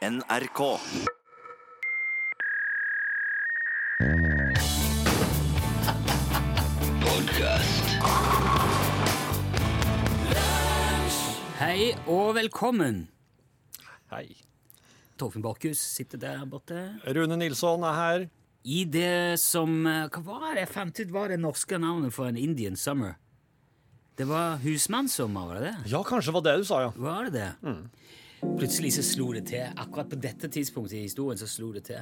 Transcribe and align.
NRK. 0.00 0.60
Hei 11.60 11.92
og 12.08 12.32
velkommen. 12.38 13.10
Hei. 14.08 14.24
Torfinn 15.20 15.44
Bakhus 15.44 15.76
sitter 15.76 16.16
der 16.16 16.46
borte. 16.48 16.96
Rune 17.04 17.36
Nilsson 17.36 17.84
er 17.84 17.92
her. 17.92 18.24
I 18.64 18.86
det 18.88 19.36
som 19.44 19.84
eh, 19.84 20.08
Hva 20.08 20.24
var 20.24 20.54
det 20.56 20.64
jeg 20.64 20.72
fant 20.78 21.02
ut 21.04 21.12
var 21.12 21.28
det 21.28 21.42
norske 21.44 21.76
navnet 21.76 22.16
for 22.16 22.32
en 22.32 22.40
Indian 22.40 22.72
summer? 22.72 23.18
Det 24.16 24.24
var 24.24 24.62
husmannssommer, 24.64 25.44
var 25.44 25.60
det 25.60 25.68
det? 25.68 25.92
Ja, 25.92 26.00
kanskje 26.08 26.32
var 26.32 26.48
det 26.48 26.56
du 26.62 26.64
sa, 26.64 26.86
ja. 26.88 26.94
Var 26.96 27.28
det 27.28 27.36
det? 27.36 27.50
Plutselig 28.40 28.94
så 28.96 29.04
slo 29.04 29.32
det 29.36 29.46
til. 29.50 29.66
Akkurat 29.76 30.08
på 30.10 30.18
dette 30.20 30.48
tidspunktet 30.48 30.98
i 30.98 31.04
historien 31.08 31.38
så 31.38 31.48
slo 31.48 31.72
det 31.72 31.84
til. 31.90 32.00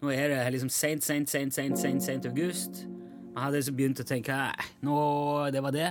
Nå 0.00 0.10
er 0.14 0.30
det 0.32 0.52
liksom 0.54 0.70
sent, 0.72 1.04
sent, 1.04 1.30
sent, 1.30 1.54
sent, 1.54 1.78
sent, 1.78 2.02
sent 2.02 2.26
august. 2.26 2.84
Jeg 3.30 3.42
hadde 3.42 3.62
så 3.62 3.74
begynt 3.76 4.00
å 4.02 4.06
tenke 4.06 4.36
nå, 4.86 5.00
det 5.52 5.62
var 5.62 5.74
det. 5.74 5.90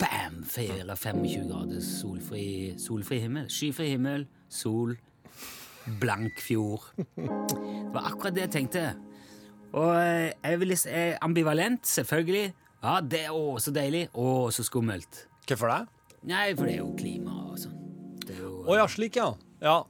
Bam! 0.00 0.42
4-25 0.48 1.48
grader 1.48 1.82
solfri, 1.84 2.46
solfri 2.80 3.20
himmel. 3.24 3.48
Skyfri 3.52 3.88
himmel, 3.92 4.26
sol, 4.48 4.94
blank 6.00 6.40
fjord. 6.42 6.86
Det 7.16 7.92
var 7.94 8.10
akkurat 8.12 8.36
det 8.36 8.46
jeg 8.46 8.54
tenkte. 8.58 8.86
Og 9.74 9.90
eh, 9.98 10.30
jeg 10.44 10.60
vil 10.62 10.76
si 10.78 10.90
eh, 10.94 11.16
ambivalent, 11.22 11.86
selvfølgelig. 11.86 12.52
Ja, 12.84 12.98
det 13.00 13.24
er 13.26 13.34
å, 13.34 13.56
så 13.62 13.74
deilig. 13.74 14.06
Å, 14.14 14.50
så 14.54 14.66
skummelt. 14.66 15.24
Hvorfor 15.48 15.72
det? 15.72 15.80
Nei, 16.30 16.46
for 16.54 16.68
det 16.68 16.76
er 16.76 16.82
jo 16.84 16.92
klima 16.98 17.33
Å 18.64 18.76
ja, 18.78 18.86
slik, 18.88 19.16
ja. 19.20 19.34
ja. 19.60 19.84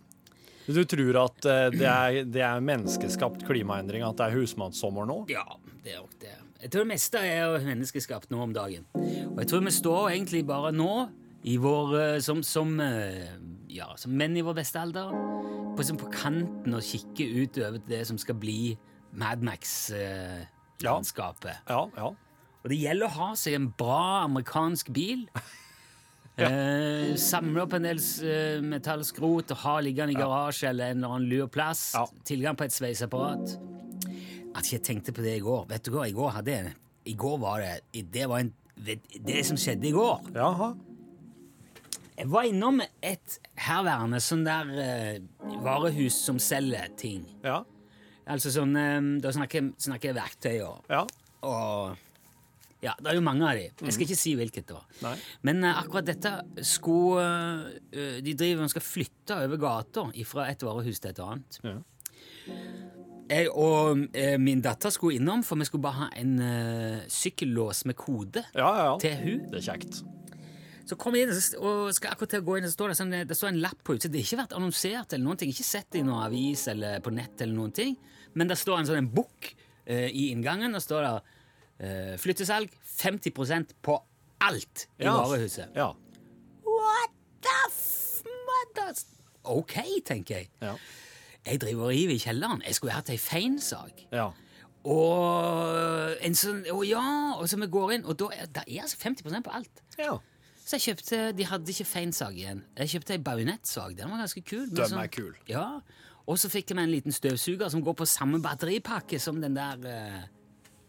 Du 0.66 0.84
tror 0.88 1.16
at 1.20 1.44
eh, 1.46 1.68
det, 1.74 1.86
er, 1.86 2.24
det 2.26 2.42
er 2.42 2.60
menneskeskapt 2.64 3.44
klimaendring, 3.46 4.02
at 4.06 4.16
det 4.18 4.24
er 4.30 4.34
husmannssommer 4.38 5.04
nå? 5.08 5.26
Ja, 5.32 5.44
det 5.84 5.92
er 5.94 5.98
nok 6.02 6.16
det. 6.22 6.32
Jeg 6.64 6.70
tror 6.72 6.82
det 6.86 6.92
meste 6.94 7.18
er 7.20 7.66
menneskeskapt 7.66 8.30
nå 8.32 8.38
om 8.46 8.52
dagen. 8.56 8.84
Og 8.96 9.38
jeg 9.42 9.48
tror 9.50 9.60
vi 9.66 9.72
står 9.76 10.04
egentlig 10.14 10.42
bare 10.48 10.70
nå, 10.74 10.92
i 11.44 11.58
vår, 11.60 11.86
eh, 12.00 12.20
som, 12.24 12.42
som, 12.46 12.80
eh, 12.80 13.28
ja, 13.68 13.90
som 14.00 14.14
menn 14.16 14.36
i 14.40 14.44
vår 14.46 14.54
beste 14.56 14.80
alder, 14.80 15.12
på, 15.76 15.84
som 15.84 15.98
på 16.00 16.08
kanten 16.14 16.74
og 16.74 16.82
kikker 16.86 17.26
ut 17.42 17.58
over 17.60 17.78
det 17.90 18.06
som 18.08 18.18
skal 18.20 18.36
bli 18.40 18.60
Ja. 18.74 18.78
Madmax-landskapet. 19.14 21.56
Ja, 21.68 21.88
ja. 21.94 22.08
Og 22.64 22.70
det 22.72 22.78
gjelder 22.80 23.06
å 23.06 23.16
ha 23.18 23.28
seg 23.38 23.54
en 23.58 23.68
bra 23.78 24.24
amerikansk 24.24 24.90
bil. 24.96 25.20
Eh, 26.36 27.14
samle 27.20 27.62
opp 27.62 27.72
en 27.78 27.82
del 27.86 28.00
eh, 28.26 28.60
metallskrot 28.64 29.52
og 29.54 29.60
ha 29.64 29.74
liggende 29.84 30.12
i 30.16 30.18
garasje 30.18 30.68
eller 30.70 30.90
en 30.90 30.98
eller 31.02 31.14
annen 31.16 31.28
lur 31.30 31.46
plass. 31.52 31.92
Ja. 31.94 32.06
Tilgang 32.26 32.56
på 32.58 32.64
et 32.66 32.74
sveiseapparat. 32.74 33.54
At 34.54 34.70
jeg 34.72 34.82
tenkte 34.86 35.12
på 35.14 35.22
det 35.22 35.36
i 35.38 35.42
går. 35.42 35.66
Vet 35.70 35.84
du 35.86 35.92
hva, 35.94 36.06
i 36.08 36.14
går 36.14 36.30
hadde 36.36 36.50
jeg 36.56 36.74
I 37.10 37.14
går 37.18 37.38
var 37.42 37.60
det 37.60 38.04
Det 38.14 38.26
var 38.30 38.38
en, 38.44 38.52
det 38.78 39.44
som 39.46 39.56
skjedde 39.60 39.88
i 39.88 39.92
går. 39.94 40.30
Jaha. 40.34 40.72
Jeg 42.16 42.28
var 42.30 42.46
innom 42.46 42.78
et 43.02 43.38
herværende 43.58 44.20
sånn 44.22 44.44
der 44.46 44.68
eh, 44.78 45.16
varehus 45.64 46.14
som 46.24 46.38
selger 46.38 46.92
ting. 46.96 47.24
Ja. 47.42 47.64
Altså 48.30 48.52
sånn 48.54 48.76
eh, 48.78 49.00
Da 49.20 49.32
snakker 49.34 49.60
jeg- 49.60 49.74
snakker 49.88 50.12
jeg 50.12 50.16
verktøy 50.20 50.60
og 50.62 50.84
Ja. 50.90 51.04
og 51.42 51.96
ja, 52.84 52.92
det 53.00 53.10
er 53.10 53.16
jo 53.16 53.24
mange 53.24 53.46
av 53.48 53.56
de. 53.56 53.68
Jeg 53.86 53.96
skal 53.96 54.06
ikke 54.06 54.20
si 54.20 54.34
hvilket 54.36 54.68
det 54.68 54.76
var. 54.76 54.84
Nei. 55.04 55.14
Men 55.48 55.64
uh, 55.64 55.72
akkurat 55.80 56.08
dette 56.08 56.32
skulle 56.66 57.24
uh, 57.24 58.16
De 58.24 58.34
driver 58.36 58.66
og 58.66 58.72
skal 58.74 58.84
flytte 58.84 59.38
over 59.46 59.60
gata 59.62 60.08
fra 60.28 60.48
et 60.52 60.64
varehus 60.66 61.00
til 61.00 61.14
et 61.14 61.22
annet. 61.24 61.60
Ja. 61.64 61.78
Jeg 63.24 63.48
og 63.56 64.02
eh, 64.12 64.34
min 64.36 64.60
datter 64.60 64.92
skulle 64.92 65.16
innom, 65.16 65.40
for 65.48 65.56
vi 65.56 65.64
skulle 65.64 65.84
bare 65.86 65.96
ha 66.02 66.08
en 66.20 66.34
sykkellås 67.08 67.86
med 67.88 67.96
kode 67.96 68.42
Ja, 68.52 68.66
ja, 68.68 68.82
ja. 68.90 68.98
til 69.00 69.14
hun. 69.22 69.46
Det 69.48 69.62
er 69.62 69.64
kjekt. 69.64 70.02
Så 70.84 70.98
kom 71.00 71.16
jeg 71.16 71.24
inn 71.24 71.32
og 71.64 71.88
skal 71.96 72.12
akkurat 72.12 72.34
til 72.34 72.42
å 72.42 72.44
gå 72.44 72.58
inn, 72.58 72.66
og 72.68 72.72
så 72.74 72.76
står 72.76 72.92
det, 72.92 72.98
sånn, 72.98 73.14
det 73.30 73.38
står 73.38 73.54
en 73.54 73.62
lapp 73.64 73.80
på 73.80 73.96
utsiden. 73.96 74.12
Det 74.12 74.20
har 74.20 74.28
ikke 74.28 74.40
vært 74.42 74.56
annonsert 74.58 75.16
eller 75.16 75.24
noen 75.24 75.40
ting. 75.40 75.54
Ikke 75.56 75.64
sett 75.64 75.88
det 75.96 76.02
i 76.02 76.04
noen 76.04 76.26
avis 76.26 76.66
eller 76.74 77.00
på 77.04 77.14
nett 77.16 77.40
eller 77.40 77.56
noen 77.56 77.72
ting. 77.80 77.96
Men 78.36 78.52
det 78.52 78.60
står 78.60 78.82
en 78.82 78.90
sånn 78.90 79.00
en 79.00 79.10
bukk 79.16 79.54
i 79.88 80.28
inngangen, 80.34 80.76
og 80.76 80.84
står 80.84 81.08
det 81.08 81.14
eh, 81.80 82.16
flyttesalg 82.18 82.70
50% 83.00 83.74
på 83.82 83.98
alt 84.40 84.86
i 84.98 85.04
Ja. 85.04 85.16
varehuset. 85.22 85.68
Ja. 85.74 85.92
What 86.64 87.10
the 87.42 87.58
f... 87.70 88.22
mother- 88.24 89.04
Ok, 89.44 89.74
tenker 90.06 90.36
jeg. 90.36 90.50
Ja. 90.62 90.74
Jeg 91.46 91.60
driver 91.60 91.82
og 91.84 91.88
river 91.92 92.14
i 92.14 92.18
kjelleren. 92.18 92.62
Jeg 92.64 92.74
skulle 92.74 92.92
hatt 92.96 93.10
ei 93.10 93.18
feinsag. 93.18 94.06
ja. 94.12 94.30
Og 94.84 96.16
en 96.24 96.34
sånn 96.36 96.62
Å 96.72 96.82
ja! 96.86 97.02
Og 97.40 97.48
så 97.48 97.56
vi 97.60 97.66
går 97.72 97.92
inn, 97.96 98.04
og 98.04 98.18
da 98.20 98.28
er 98.36 98.46
det 98.52 98.64
er 98.68 98.82
altså 98.84 98.98
50% 99.00 99.44
på 99.46 99.52
alt. 99.60 99.82
ja. 99.98 100.18
Så 100.64 100.78
jeg 100.78 100.96
kjøpte, 100.96 101.16
De 101.36 101.44
hadde 101.44 101.68
ikke 101.74 101.84
feinsag 101.84 102.38
igjen. 102.38 102.62
Jeg 102.78 102.88
kjøpte 102.88 103.12
ei 103.12 103.18
bajonettsag. 103.20 103.96
Den 103.98 104.08
var 104.08 104.16
ganske 104.22 104.40
kul. 104.48 104.62
med 104.70 104.76
Den 104.88 104.98
er 104.98 105.06
kul. 105.12 105.34
Ja. 105.48 105.80
Og 106.26 106.38
så 106.40 106.48
fikk 106.48 106.70
jeg 106.72 106.76
meg 106.78 106.84
en 106.88 106.90
liten 106.94 107.12
støvsuger 107.12 107.68
som 107.68 107.82
går 107.84 107.92
på 107.98 108.06
samme 108.08 108.40
batteripakke 108.40 109.18
som 109.20 109.42
den 109.42 109.54
der 109.58 109.76
uh, 109.84 110.22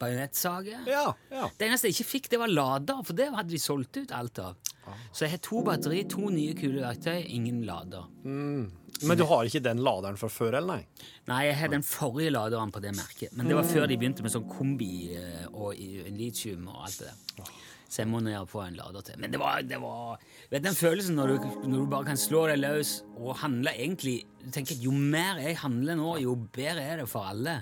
bajonettsagen. 0.01 0.85
Ja, 0.89 1.09
ja. 1.31 1.49
Det 1.57 1.67
eneste 1.67 1.89
jeg 1.89 1.97
ikke 1.97 2.11
fikk, 2.11 2.31
det 2.33 2.39
var 2.41 2.51
lader, 2.51 3.03
for 3.05 3.17
det 3.17 3.29
hadde 3.33 3.53
de 3.53 3.61
solgt 3.61 4.01
ut 4.01 4.15
alt 4.15 4.41
av. 4.43 4.71
Så 5.11 5.25
jeg 5.25 5.33
har 5.33 5.41
to 5.41 5.61
batteri, 5.65 6.03
to 6.09 6.29
nye 6.29 6.53
kule 6.57 6.83
verktøy, 6.83 7.23
ingen 7.33 7.63
lader. 7.65 8.05
Men 8.23 9.17
du 9.19 9.25
har 9.27 9.47
ikke 9.47 9.63
den 9.65 9.81
laderen 9.83 10.19
fra 10.19 10.29
før, 10.31 10.59
eller 10.59 10.77
nei? 10.81 11.07
Nei, 11.27 11.41
jeg 11.49 11.57
har 11.59 11.71
den 11.73 11.85
forrige 11.85 12.33
laderen 12.35 12.71
på 12.71 12.81
det 12.83 12.93
merket, 12.95 13.33
men 13.35 13.49
det 13.49 13.57
var 13.57 13.67
før 13.67 13.89
de 13.89 13.97
begynte 13.99 14.23
med 14.23 14.33
sånn 14.33 14.45
kombi 14.47 14.91
eh, 15.17 15.47
og 15.51 15.73
litium 16.15 16.69
og 16.71 16.85
alt 16.85 17.01
det 17.01 17.11
der. 17.39 17.55
Så 17.85 18.01
jeg 18.01 18.09
må 18.11 18.19
ned 18.23 18.47
på 18.49 18.59
en 18.63 18.75
lader 18.75 19.03
til. 19.05 19.19
Men 19.21 19.31
det 19.31 19.39
var, 19.39 19.61
det 19.63 19.77
var 19.79 20.17
Vet 20.49 20.63
du 20.63 20.67
den 20.67 20.77
følelsen 20.77 21.15
når 21.15 21.35
du, 21.35 21.45
når 21.69 21.83
du 21.83 21.91
bare 21.91 22.07
kan 22.09 22.19
slå 22.19 22.41
deg 22.49 22.57
løs 22.59 22.95
og 23.15 23.37
handle 23.39 23.71
egentlig 23.71 24.15
Du 24.41 24.49
tenker 24.51 24.75
at 24.75 24.83
Jo 24.83 24.91
mer 24.91 25.39
jeg 25.39 25.59
handler 25.61 25.99
nå, 25.99 26.15
jo 26.23 26.33
bedre 26.55 26.81
er 26.81 27.03
det 27.03 27.07
for 27.11 27.29
alle. 27.29 27.59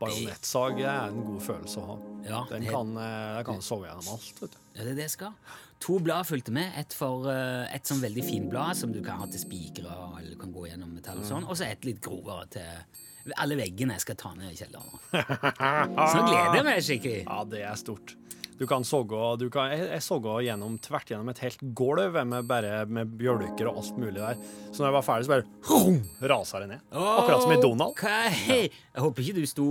Bajonettsag 0.00 0.80
er 0.82 1.08
en 1.08 1.20
god 1.24 1.42
følelse 1.44 1.80
å 1.80 1.86
ha. 1.86 1.96
Ja, 2.28 2.40
Den 2.50 2.62
det- 2.62 2.70
kan, 2.70 2.96
eh, 2.96 3.36
den 3.36 3.44
kan 3.44 3.62
sove 3.62 3.86
gjennom 3.88 4.08
alt, 4.14 4.40
vet 4.40 4.50
du. 4.52 4.58
Ja, 4.74 4.82
det 4.84 4.90
er 4.90 4.94
det 4.94 5.04
jeg 5.06 5.10
skal. 5.10 5.32
To 5.80 5.98
blad 5.98 6.26
fulgte 6.26 6.52
med. 6.52 6.72
Et 6.78 6.92
for 6.92 7.26
eh, 7.30 7.74
et 7.74 7.84
sånn 7.84 8.00
veldig 8.00 8.24
fin 8.24 8.48
blad 8.50 8.76
som 8.76 8.92
du 8.92 9.00
kan 9.02 9.18
ha 9.18 9.26
til 9.26 9.40
spikere, 9.40 9.94
eller 10.20 10.36
kan 10.38 10.52
gå 10.52 10.68
gjennom 10.68 10.92
metall 10.94 11.18
og 11.18 11.24
sånn, 11.24 11.48
og 11.48 11.56
så 11.56 11.66
et 11.70 11.84
litt 11.84 12.00
grovere 12.00 12.48
til 12.50 13.32
alle 13.36 13.54
veggene 13.56 13.92
jeg 13.94 14.00
skal 14.00 14.16
ta 14.16 14.34
ned 14.34 14.50
i 14.52 14.56
kjelleren. 14.58 14.98
Så 16.10 16.16
nå 16.18 16.26
gleder 16.26 16.56
jeg 16.56 16.64
meg 16.64 16.82
skikkelig. 16.82 17.24
Ja, 17.26 17.44
det 17.44 17.60
er 17.62 17.74
stort. 17.78 18.16
Du 18.62 18.66
kan 18.70 18.84
sågå, 18.84 19.36
du 19.36 19.48
kan, 19.50 19.72
jeg, 19.74 19.88
jeg 19.90 20.02
sågå 20.06 20.36
gjennom, 20.46 20.76
tvert 20.78 21.08
gjennom 21.10 21.26
et 21.32 21.40
helt 21.42 21.64
gulv 21.74 22.14
med 22.30 22.46
bare 22.46 22.84
med 22.86 23.10
bjølker 23.18 23.66
og 23.66 23.80
alt 23.80 23.96
mulig 23.98 24.20
der. 24.20 24.38
Så 24.68 24.84
når 24.84 24.86
jeg 24.86 24.94
var 24.94 25.02
ferdig, 25.08 25.26
så 25.26 25.32
bare 25.32 25.48
hum, 25.66 25.96
rasa 26.30 26.60
det 26.62 26.68
ned. 26.70 26.84
Akkurat 26.94 27.42
som 27.42 27.56
i 27.56 27.58
Donald. 27.58 27.96
Ok. 27.96 28.06
Jeg 28.06 29.02
håper 29.02 29.26
ikke 29.26 29.40
du 29.40 29.50
sto 29.50 29.66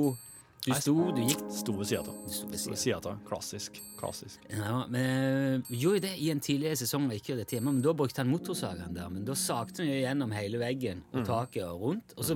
Du 0.67 0.73
sto, 0.75 0.93
du 1.15 1.23
gikk 1.23 1.39
Sto 1.55 1.77
ved 1.79 1.87
sida 1.87 2.99
av. 2.99 3.15
Klassisk. 3.29 3.79
Klassisk. 3.97 4.43
ja, 4.51 4.83
men, 4.91 5.63
Vi 5.69 5.79
gjorde 5.85 6.09
det 6.09 6.17
i 6.19 6.27
en 6.35 6.43
tidligere 6.43 6.75
sesong, 6.83 7.07
ikke 7.15 7.39
det 7.39 7.47
tema, 7.47 7.71
men 7.71 7.79
da 7.85 7.95
brukte 7.95 8.25
han 8.25 8.29
motorsagaen 8.29 8.91
der. 8.97 9.07
Men 9.07 9.23
da 9.23 9.39
sagte 9.39 9.85
han 9.85 9.93
jo 9.93 10.01
gjennom 10.03 10.35
hele 10.35 10.59
veggen 10.59 11.05
og 11.15 11.23
taket 11.31 11.63
og 11.63 11.87
rundt, 11.87 12.17
og 12.17 12.27
så 12.27 12.35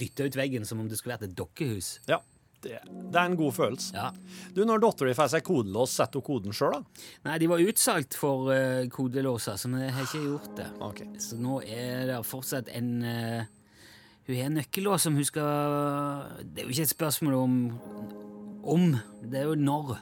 dytta 0.00 0.30
ut 0.30 0.40
veggen 0.40 0.64
som 0.64 0.80
om 0.80 0.88
det 0.88 0.96
skulle 0.96 1.18
vært 1.18 1.28
et 1.28 1.36
dokkehus. 1.36 1.98
Ja. 2.08 2.24
Det, 2.64 2.78
det 2.88 3.20
er 3.20 3.28
en 3.28 3.36
god 3.38 3.52
følelse. 3.56 3.92
Ja. 3.96 4.08
Du, 4.56 4.62
Når 4.64 4.80
dattera 4.82 5.10
di 5.10 5.16
får 5.18 5.32
seg 5.34 5.44
kodelås, 5.44 5.96
setter 5.98 6.22
hun 6.22 6.26
koden 6.28 6.56
sjøl, 6.56 6.78
da? 6.78 7.08
Nei, 7.28 7.36
de 7.42 7.50
var 7.50 7.64
utsolgt 7.64 8.16
for 8.18 8.48
uh, 8.48 8.86
kodelåser, 8.92 9.58
så 9.60 9.68
vi 9.72 9.84
har 9.84 10.08
ikke 10.08 10.22
gjort 10.24 10.54
det. 10.60 10.70
Okay. 10.88 11.10
Så 11.20 11.38
nå 11.40 11.60
er 11.66 12.08
det 12.08 12.22
fortsatt 12.28 12.72
en 12.72 12.90
uh, 13.04 13.44
Hun 14.24 14.36
har 14.38 14.48
en 14.48 14.58
nøkkellås 14.62 15.04
som 15.04 15.16
hun 15.18 15.26
skal 15.28 16.24
Det 16.40 16.62
er 16.62 16.68
jo 16.68 16.72
ikke 16.72 16.88
et 16.88 16.96
spørsmål 16.96 17.40
om 17.42 17.56
om, 18.64 18.94
det 19.20 19.42
er 19.42 19.50
jo 19.50 19.56
når. 19.60 19.98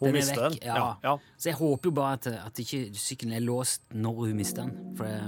Hun 0.00 0.08
er 0.08 0.16
mister 0.18 0.42
den? 0.48 0.58
Ja. 0.60 0.74
Ja, 0.76 0.88
ja. 1.02 1.14
Så 1.38 1.48
jeg 1.48 1.56
håper 1.56 1.88
jo 1.88 1.94
bare 1.96 2.18
at, 2.18 2.26
at 2.50 2.58
ikke 2.60 2.82
sykkelen 2.98 3.36
er 3.36 3.44
låst 3.44 3.86
når 3.94 4.26
hun 4.26 4.36
mister 4.36 4.66
den. 4.66 4.96
For 4.98 5.08
det, 5.08 5.22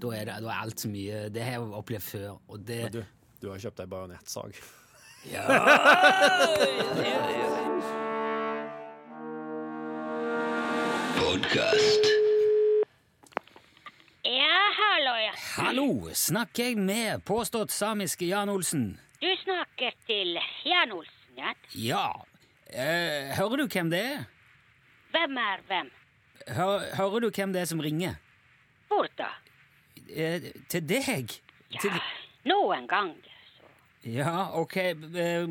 da, 0.00 0.12
er 0.14 0.30
det, 0.30 0.38
da 0.44 0.52
er 0.52 0.62
alt 0.62 0.80
så 0.80 0.90
mye 0.92 1.26
Det 1.32 1.44
har 1.44 1.58
jeg 1.58 1.74
opplevd 1.80 2.06
før, 2.06 2.38
og 2.48 2.64
det 2.68 2.80
Du, 2.94 3.02
du 3.42 3.50
har 3.52 3.60
kjøpt 3.60 3.82
deg 3.82 3.92
bajonettsag. 3.92 4.56
Ja! 5.32 5.44
Ja, 14.22 14.58
hallo, 14.78 15.14
ja. 15.20 15.32
Hallo, 15.56 16.10
snakker 16.14 16.70
jeg 16.70 16.78
med 16.80 17.24
påstått 17.28 17.72
samiske 17.74 18.26
Jan 18.28 18.48
Olsen? 18.48 18.86
Du 19.20 19.28
snakker 19.42 19.92
til 20.08 20.38
Jan 20.64 20.92
Olsen, 20.96 21.36
ja? 21.36 21.52
Ja. 21.76 22.06
Eh, 22.72 23.34
hører 23.36 23.62
du 23.62 23.66
hvem 23.68 23.90
det 23.92 24.00
er? 24.00 24.24
Hvem 25.14 25.36
er 25.38 25.64
hvem? 25.68 25.90
Hør, 26.56 26.86
hører 26.96 27.24
du 27.26 27.30
hvem 27.30 27.52
det 27.54 27.62
er 27.64 27.68
som 27.70 27.80
ringer? 27.84 28.16
Hvor 28.88 29.08
da? 29.18 29.28
eh, 30.08 30.50
til 30.68 30.88
deg? 30.88 31.36
Til, 31.80 31.90
Ja, 31.90 32.00
noen 32.48 32.88
ganger. 32.88 33.33
Ja, 34.04 34.50
ok. 34.60 34.76
eh, 34.76 35.46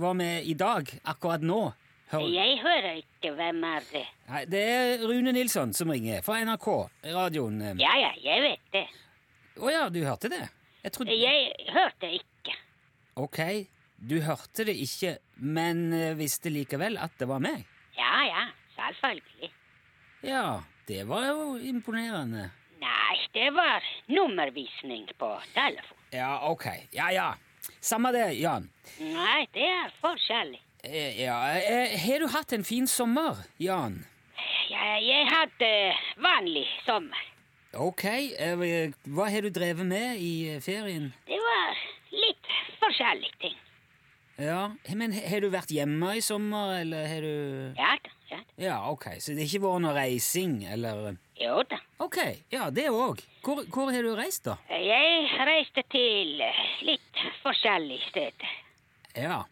Hva 0.00 0.12
med 0.16 0.46
i 0.48 0.54
dag? 0.54 0.88
Akkurat 1.04 1.42
nå? 1.44 1.72
Hør, 2.08 2.24
Jeg 2.32 2.58
hører 2.62 2.94
ikke 3.02 3.34
hvem 3.36 3.64
er 3.68 3.82
det. 3.92 4.04
Nei, 4.30 4.44
det 4.48 4.62
er 4.64 5.02
Rune 5.04 5.32
Nilsson 5.36 5.74
som 5.76 5.90
ringer, 5.92 6.22
fra 6.24 6.38
NRK. 6.44 6.68
Radioen. 7.04 7.60
eh. 7.62 7.74
Ja, 7.78 7.92
ja, 8.00 8.12
jeg 8.24 8.42
vet 8.46 8.72
det. 8.72 8.86
Å 9.60 9.70
ja, 9.74 9.88
du 9.92 9.98
hørte 10.06 10.30
det? 10.32 10.48
Jeg 10.84 10.92
trodde 10.94 11.16
Jeg 11.20 11.52
hørte 11.74 12.08
ikke. 12.16 12.54
Ok, 13.16 13.38
du 13.98 14.20
hørte 14.22 14.64
det 14.64 14.76
ikke, 14.80 15.18
men 15.36 15.92
eh, 15.92 16.14
visste 16.16 16.48
likevel 16.54 16.96
at 17.02 17.12
det 17.18 17.28
var 17.28 17.40
meg? 17.44 17.66
Ja, 17.98 18.14
ja, 18.24 18.46
selvfølgelig. 18.78 19.50
Ja, 20.22 20.44
det 20.88 21.04
var 21.10 21.26
jo 21.28 21.56
imponerende. 21.60 22.46
Nei, 22.80 23.16
det 23.34 23.50
var 23.52 23.82
nummervisning 24.08 25.08
på 25.18 25.28
telefon. 25.52 25.98
Ja, 26.14 26.38
ok. 26.48 26.64
Ja, 26.94 27.10
ja. 27.12 27.32
Samme 27.80 28.12
det, 28.12 28.32
Jan. 28.40 28.68
Nei, 29.00 29.46
det 29.54 29.66
er 29.68 29.92
forskjellig. 30.02 30.60
Eh, 30.84 31.20
Ja, 31.22 31.38
eh, 31.58 31.98
Har 31.98 32.18
du 32.20 32.28
hatt 32.28 32.52
en 32.52 32.64
fin 32.64 32.86
sommer, 32.86 33.36
Jan? 33.58 34.04
Ja, 34.70 34.98
jeg 35.00 35.26
hadde 35.30 35.70
vanlig 36.22 36.66
sommer. 36.86 37.18
Ok, 37.74 38.04
eh, 38.04 38.90
hva 39.06 39.28
har 39.30 39.42
du 39.42 39.50
drevet 39.50 39.86
med 39.86 40.16
i 40.20 40.48
eh, 40.54 40.60
ferien? 40.60 41.12
Det 41.26 41.38
var 41.38 41.74
litt 42.12 42.52
forskjellige 42.80 43.40
ting. 43.40 43.56
Ja, 44.38 44.68
men 44.94 45.12
har 45.12 45.40
du 45.42 45.48
vært 45.50 45.72
hjemme 45.74 46.14
i 46.16 46.20
sommer, 46.22 46.76
eller 46.80 47.06
har 47.10 47.20
du 47.20 47.74
Ja 47.76 47.96
ja. 48.30 48.38
Ja, 48.58 48.76
ok, 48.90 49.06
så 49.18 49.32
det 49.34 49.42
har 49.46 49.48
ikke 49.50 49.64
vært 49.66 49.82
noe 49.82 49.94
reising, 49.96 50.60
eller 50.68 51.16
Jo 51.38 51.60
da. 51.70 51.78
Ok, 52.02 52.16
ja, 52.50 52.70
det 52.74 52.88
òg. 52.90 53.20
Hvor, 53.44 53.62
hvor 53.70 53.92
har 53.94 54.02
du 54.02 54.14
reist, 54.18 54.44
da? 54.48 54.56
Jeg 54.70 55.28
reiste 55.46 55.84
til 55.92 56.40
litt 56.86 57.22
forskjellige 57.44 58.10
steder. 58.10 58.56
Ja. 59.14 59.44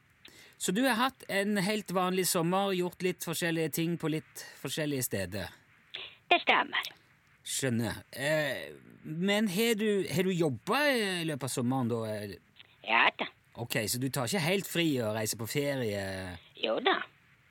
Så 0.59 0.73
du 0.73 0.83
har 0.87 0.97
hatt 0.99 1.23
en 1.29 1.61
helt 1.63 1.93
vanlig 1.95 2.27
sommer, 2.27 2.73
gjort 2.75 3.05
litt 3.07 3.25
forskjellige 3.27 3.75
ting 3.79 3.95
på 4.01 4.11
litt 4.11 4.45
forskjellige 4.63 5.07
steder? 5.07 5.53
Det 6.27 6.41
stemmer. 6.43 6.91
Skjønner. 7.47 8.01
Eh, 8.11 8.73
men 9.05 9.47
har 9.53 9.77
du, 9.79 10.07
har 10.11 10.27
du 10.27 10.33
jobba 10.35 10.81
i 10.91 11.25
løpet 11.29 11.47
av 11.47 11.53
sommeren, 11.53 11.93
da? 11.93 12.01
Ja 12.87 13.05
da. 13.19 13.29
Ok, 13.63 13.79
så 13.89 14.01
du 14.03 14.09
tar 14.13 14.27
ikke 14.27 14.43
helt 14.43 14.69
fri 14.69 14.89
og 15.05 15.15
reiser 15.17 15.39
på 15.41 15.47
ferie? 15.49 16.03
Jo 16.61 16.81
da. 16.85 16.99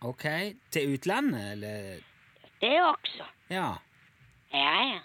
Ok, 0.06 0.26
Til 0.74 0.98
utlandet, 0.98 1.54
eller? 1.56 2.04
Det 2.62 2.76
også. 2.84 3.26
Ja. 3.50 3.70
Ja, 4.56 4.75
ja. 4.94 5.00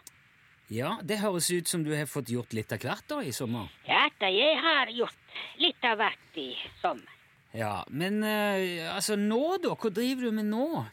Ja, 0.70 0.90
det 1.02 1.16
høres 1.18 1.48
ut 1.50 1.66
som 1.66 1.82
du 1.82 1.90
har 1.96 2.06
fått 2.06 2.28
gjort 2.30 2.52
litt 2.54 2.70
av 2.76 2.84
hvert 2.84 3.06
da 3.10 3.16
i 3.26 3.32
sommer. 3.34 3.66
Ja 3.88 4.04
da, 4.20 4.28
jeg 4.30 4.58
har 4.62 4.92
gjort 4.94 5.32
litt 5.58 5.86
av 5.88 5.96
hvert 5.98 6.38
i 6.38 6.52
sommer. 6.78 7.16
Ja, 7.50 7.80
men 7.90 8.20
eh, 8.22 8.86
altså 8.94 9.16
nå, 9.18 9.40
da? 9.64 9.72
Hva 9.74 9.90
driver 9.90 10.28
du 10.28 10.36
med 10.36 10.46
nå? 10.52 10.84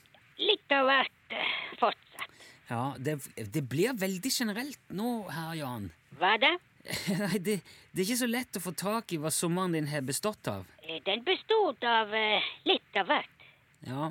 Litt 0.41 0.73
av 0.73 0.87
hvert 0.89 1.35
eh, 1.37 1.51
fortsatt. 1.77 2.47
Ja, 2.71 2.81
det, 2.97 3.19
det 3.53 3.61
blir 3.69 3.93
veldig 4.01 4.31
generelt 4.33 4.81
nå, 4.97 5.11
herr 5.29 5.53
Jan. 5.59 5.91
Hva 6.17 6.33
da? 6.41 6.55
Nei, 7.21 7.37
det, 7.37 7.59
det 7.93 8.01
er 8.01 8.05
ikke 8.07 8.19
så 8.23 8.31
lett 8.31 8.57
å 8.57 8.63
få 8.63 8.73
tak 8.79 9.13
i 9.13 9.21
hva 9.21 9.29
sommeren 9.35 9.77
din 9.77 9.91
har 9.91 10.01
bestått 10.07 10.49
av. 10.49 10.65
Eh, 10.81 10.97
Den 11.05 11.21
bestod 11.27 11.85
av 11.85 12.17
eh, 12.17 12.49
litt 12.65 12.97
av 12.97 13.13
hvert. 13.13 13.47
Ja, 13.85 14.09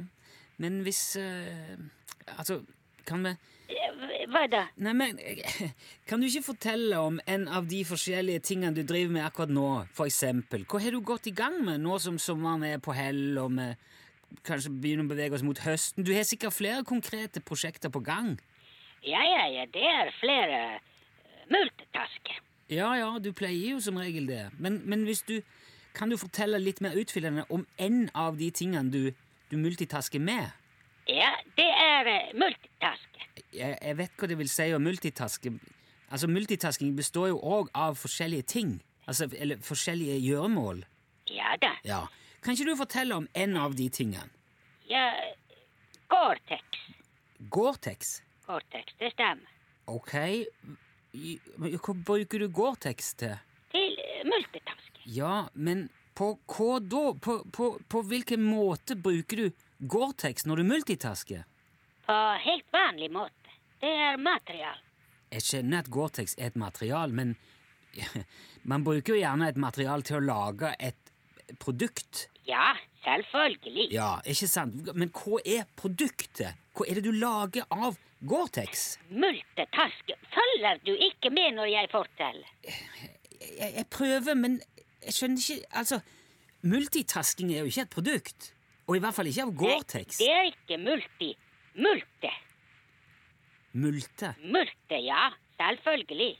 men 0.63 0.79
hvis 0.87 1.03
eh, 1.19 1.75
Altså, 2.39 2.61
kan 3.07 3.27
vi 3.27 3.35
Hva 4.31 4.43
da? 4.51 4.63
Nei, 4.83 4.93
men 4.95 5.19
Kan 6.09 6.23
du 6.23 6.29
ikke 6.29 6.45
fortelle 6.53 6.99
om 7.03 7.21
en 7.27 7.47
av 7.49 7.67
de 7.71 7.83
forskjellige 7.87 8.45
tingene 8.47 8.75
du 8.77 8.83
driver 8.87 9.15
med 9.17 9.27
akkurat 9.27 9.53
nå, 9.55 9.69
for 9.97 10.11
eksempel? 10.11 10.67
Hva 10.71 10.81
har 10.83 10.95
du 10.95 11.01
gått 11.07 11.29
i 11.31 11.35
gang 11.35 11.59
med 11.67 11.83
nå 11.83 11.99
som 12.03 12.19
sommeren 12.23 12.65
er 12.67 12.83
på 12.83 12.95
hell, 12.97 13.39
og 13.43 13.55
vi 13.57 13.69
kanskje 14.47 14.73
begynner 14.75 15.07
å 15.07 15.13
bevege 15.15 15.39
oss 15.39 15.47
mot 15.47 15.63
høsten? 15.65 16.07
Du 16.07 16.13
har 16.15 16.27
sikkert 16.29 16.55
flere 16.57 16.85
konkrete 16.87 17.43
prosjekter 17.43 17.93
på 17.93 18.03
gang? 18.07 18.37
Ja, 19.07 19.23
ja, 19.23 19.47
ja, 19.55 19.67
det 19.71 19.87
er 19.87 20.13
flere 20.21 20.61
eh, 20.75 20.81
multitasker. 21.53 22.43
Ja, 22.73 22.91
ja, 22.99 23.13
du 23.23 23.31
pleier 23.37 23.77
jo 23.77 23.83
som 23.83 23.99
regel 24.03 24.27
det. 24.27 24.49
Men, 24.59 24.83
men 24.85 25.07
hvis 25.07 25.23
du 25.27 25.41
Kan 25.97 26.11
du 26.13 26.19
fortelle 26.21 26.59
litt 26.61 26.83
mer 26.85 26.93
utfyllende 26.93 27.47
om 27.49 27.63
en 27.81 28.11
av 28.13 28.35
de 28.37 28.51
tingene 28.53 28.91
du, 28.93 29.15
du 29.49 29.55
multitasker 29.57 30.21
med? 30.21 30.51
Ja, 31.09 31.31
det 31.57 31.71
er 31.71 32.11
eh, 32.11 32.35
multitasker. 32.37 33.26
Jeg, 33.57 33.79
jeg 33.81 33.97
vet 33.99 34.21
hva 34.21 34.29
det 34.31 34.39
vil 34.39 34.51
si 34.53 34.69
å 34.75 34.81
multitaske. 34.83 35.53
Altså, 36.11 36.29
multitasking 36.31 36.93
består 36.99 37.33
jo 37.33 37.41
òg 37.41 37.73
av 37.75 37.97
forskjellige 37.99 38.47
ting. 38.53 38.77
Altså, 39.07 39.29
eller 39.39 39.59
forskjellige 39.63 40.19
gjøremål. 40.21 40.85
Ja 41.33 41.57
da. 41.63 41.73
Ja. 41.87 42.05
Kan 42.43 42.55
ikke 42.55 42.69
du 42.69 42.77
fortelle 42.79 43.17
om 43.19 43.27
en 43.35 43.57
av 43.59 43.75
de 43.79 43.89
tingene? 43.91 44.29
Ja, 44.87 45.09
Gore-Tex. 46.13 46.83
Gore-Tex. 47.51 48.23
Gore-Tex, 48.47 48.95
det 49.01 49.11
stemmer. 49.17 49.51
Ok. 49.91 50.13
Hva 51.83 51.95
bruker 52.07 52.43
du 52.45 52.49
Gore-Tex 52.55 53.15
til? 53.19 53.35
Til 53.73 53.99
multitasking. 54.31 55.03
Ja, 55.17 55.49
men 55.55 55.89
på 56.17 56.33
hva 56.51 56.79
da? 56.83 57.03
På, 57.23 57.41
på, 57.53 57.73
på 57.89 58.03
hvilken 58.11 58.45
måte 58.47 58.97
bruker 58.99 59.43
du 59.43 59.65
Gore-Tex 59.91 60.47
når 60.47 60.63
du 60.63 60.71
multitasker? 60.71 61.43
På 62.07 62.17
helt 62.47 62.71
vanlig 62.75 63.11
måte. 63.15 63.46
Det 63.81 63.93
er 63.93 64.17
material. 64.21 64.81
Jeg 65.33 65.43
skjønner 65.43 65.83
at 65.83 65.91
Gore-Tex 65.93 66.37
er 66.39 66.53
et 66.53 66.57
material, 66.61 67.13
men 67.13 67.35
man 68.71 68.85
bruker 68.87 69.15
jo 69.15 69.21
gjerne 69.21 69.51
et 69.51 69.61
material 69.61 70.05
til 70.07 70.21
å 70.21 70.25
lage 70.25 70.73
et 70.81 71.13
produkt. 71.63 72.27
Ja, 72.47 72.73
selvfølgelig. 73.05 73.89
Ja, 73.95 74.17
ikke 74.27 74.49
sant? 74.51 74.91
Men 74.95 75.13
hva 75.15 75.41
er 75.45 75.67
produktet? 75.79 76.59
Hva 76.77 76.87
er 76.89 77.01
det 77.01 77.07
du 77.09 77.13
lager 77.17 77.67
av 77.75 77.99
Gore-Tex? 78.27 78.87
Multitasker. 79.11 80.21
Følger 80.35 80.81
du 80.87 80.93
ikke 80.95 81.33
med 81.35 81.59
når 81.59 81.73
jeg 81.73 81.93
forteller? 81.93 82.53
Jeg, 82.67 83.73
jeg 83.77 83.87
prøver, 83.93 84.35
men 84.39 84.61
jeg 85.05 85.17
skjønner 85.19 85.43
ikke 85.43 85.79
Altså, 85.83 86.01
multitasking 86.67 87.53
er 87.53 87.65
jo 87.65 87.73
ikke 87.73 87.87
et 87.87 87.93
produkt. 87.93 88.53
Og 88.87 88.97
i 88.97 89.03
hvert 89.03 89.17
fall 89.17 89.29
ikke 89.31 89.47
av 89.49 89.55
Gore-Tex. 89.59 90.21
Det 90.23 90.31
er 90.31 90.51
ikke 90.53 90.79
multi. 90.81 91.33
Multe. 91.77 92.31
Multe. 93.77 94.35
Multe, 94.45 94.99
ja. 95.05 95.29
Selvfølgelig. 95.61 96.33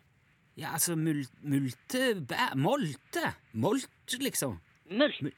Ja, 0.57 0.73
altså 0.73 0.97
mul, 0.97 1.23
multe 1.45 2.15
bæ, 2.29 2.55
Molte. 2.57 3.35
Molt, 3.53 3.89
liksom. 4.21 4.59
Multe. 4.91 5.33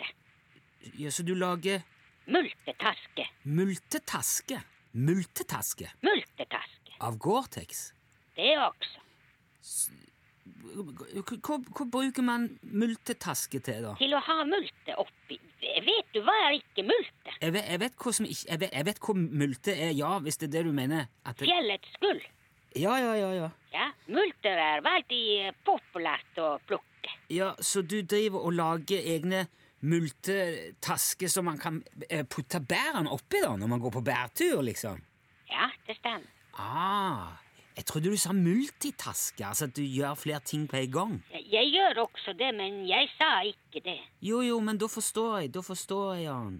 Ja, 0.99 1.11
Så 1.11 1.23
du 1.27 1.35
lager 1.35 1.81
Multetaske. 2.27 3.27
multetaske. 3.45 4.61
Multetaske 4.93 5.91
Multetaske. 6.03 6.93
av 7.01 7.19
Gore-Tex. 7.19 7.93
Det 8.37 8.55
også. 8.59 8.99
Hva, 9.63 10.08
hva, 10.75 11.59
bruker 11.91 12.23
man 12.25 12.49
multetaske 12.63 13.61
til, 13.65 13.83
da? 13.87 13.95
Til 14.01 14.15
å 14.17 14.21
ha 14.25 14.39
multe 14.49 14.97
oppi. 15.01 15.39
Vet 15.59 16.11
du 16.15 16.21
hva 16.27 16.35
er 16.47 16.57
ikke 16.59 16.85
multe? 16.87 17.35
Jeg 17.43 17.53
vet, 17.55 17.69
jeg 17.73 17.81
vet 17.83 17.97
hva 18.03 18.13
som 18.15 18.27
ikke 18.29 18.49
jeg 18.51 18.61
vet, 18.63 18.75
jeg 18.75 18.87
vet 18.89 19.01
hva 19.05 19.15
multe 19.19 19.75
er, 19.75 19.93
ja, 19.99 20.11
hvis 20.25 20.39
det 20.41 20.49
er 20.49 20.53
det 20.57 20.65
du 20.69 20.73
mener. 20.77 21.09
At 21.27 21.39
det, 21.41 21.49
Fjellets 21.51 21.97
gull. 22.03 22.21
ja, 22.79 22.95
ja, 23.03 23.15
ja, 23.19 23.31
ja. 23.43 23.49
Ja, 23.73 23.89
multer 24.09 24.59
er 24.59 24.83
veldig 24.87 25.23
eh, 25.49 25.57
populært 25.67 26.39
å 26.43 26.55
plukke. 26.67 27.13
Ja, 27.33 27.53
Så 27.61 27.83
du 27.83 28.01
driver 28.03 28.45
og 28.49 28.55
lager 28.57 28.99
egne 29.15 29.47
multetasker 29.81 31.29
som 31.31 31.47
man 31.47 31.59
kan 31.61 31.83
eh, 32.09 32.25
putte 32.27 32.61
bærene 32.61 33.11
oppi 33.15 33.43
da, 33.45 33.55
når 33.57 33.71
man 33.71 33.81
går 33.83 33.95
på 33.99 34.03
bærtur, 34.07 34.63
liksom? 34.67 35.01
Ja, 35.51 35.69
det 35.87 35.97
stemmer. 36.01 36.27
Ah, 36.59 37.37
jeg 37.79 37.87
trodde 37.87 38.11
du 38.11 38.19
sa 38.19 38.33
multitaske, 38.35 39.45
altså 39.47 39.69
at 39.69 39.77
du 39.77 39.85
gjør 39.87 40.17
flere 40.19 40.41
ting 40.43 40.65
på 40.67 40.81
en 40.81 40.91
gang. 40.91 41.13
Jeg 41.31 41.71
gjør 41.71 42.01
også 42.09 42.35
det, 42.35 42.49
men 42.59 42.81
jeg 42.89 43.07
sa 43.15 43.29
ikke 43.47 43.85
det. 43.85 44.01
Jo, 44.19 44.41
jo, 44.43 44.59
men 44.59 44.81
da 44.83 44.89
forstår 44.91 45.45
jeg, 45.45 45.53
da 45.55 45.63
forstår 45.63 46.17
jeg, 46.19 46.25
Jan. 46.27 46.57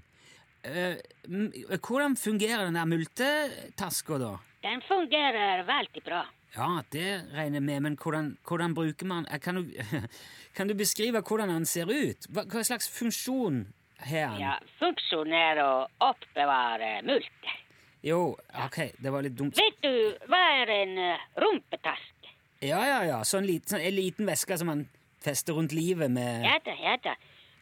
Uh, 0.69 1.79
hvordan 1.83 2.15
fungerer 2.17 2.69
den 2.69 2.79
der 2.79 2.87
multetaska, 2.87 4.19
da? 4.23 4.33
Den 4.63 4.83
fungerer 4.87 5.65
veldig 5.67 6.05
bra. 6.07 6.23
Ja, 6.55 6.71
det 6.93 7.11
regner 7.35 7.59
jeg 7.59 7.67
med, 7.67 7.81
men 7.81 7.99
hvordan, 7.99 8.37
hvordan 8.47 8.75
bruker 8.79 9.07
man 9.07 9.27
eh, 9.27 9.41
kan 9.43 9.59
du, 9.59 9.75
kan 10.57 10.71
du 10.71 10.75
beskrive 10.79 11.21
hvordan 11.21 11.51
den 11.51 11.67
ser 11.67 11.91
ut? 11.91 12.31
Hva, 12.31 12.47
hva 12.47 12.63
slags 12.63 12.89
funksjon 12.95 13.65
har 14.07 14.37
den? 14.37 14.45
Ja, 14.47 14.55
funksjonen 14.79 15.35
er 15.35 15.63
å 15.67 15.73
oppbevare 16.13 17.01
multer. 17.11 17.65
Jo, 18.07 18.37
ok, 18.65 18.79
det 19.03 19.11
var 19.11 19.25
litt 19.27 19.35
dumt. 19.39 19.59
Vet 19.59 19.83
du 19.83 20.29
hva 20.31 20.43
er 20.61 20.71
en 20.71 20.95
eh, 21.03 21.27
rumpetaske? 21.43 22.33
Ja, 22.63 22.79
ja, 22.87 23.03
ja, 23.07 23.19
sånn 23.27 23.47
liten, 23.47 23.75
sånn, 23.75 23.83
en 23.83 23.95
liten 23.97 24.27
veske 24.29 24.59
som 24.59 24.71
man 24.71 24.87
fester 25.23 25.55
rundt 25.59 25.75
livet 25.75 26.11
med 26.11 26.47
Ja 26.47 26.57
da, 26.65 26.75
ja 26.79 26.97
da. 27.03 27.15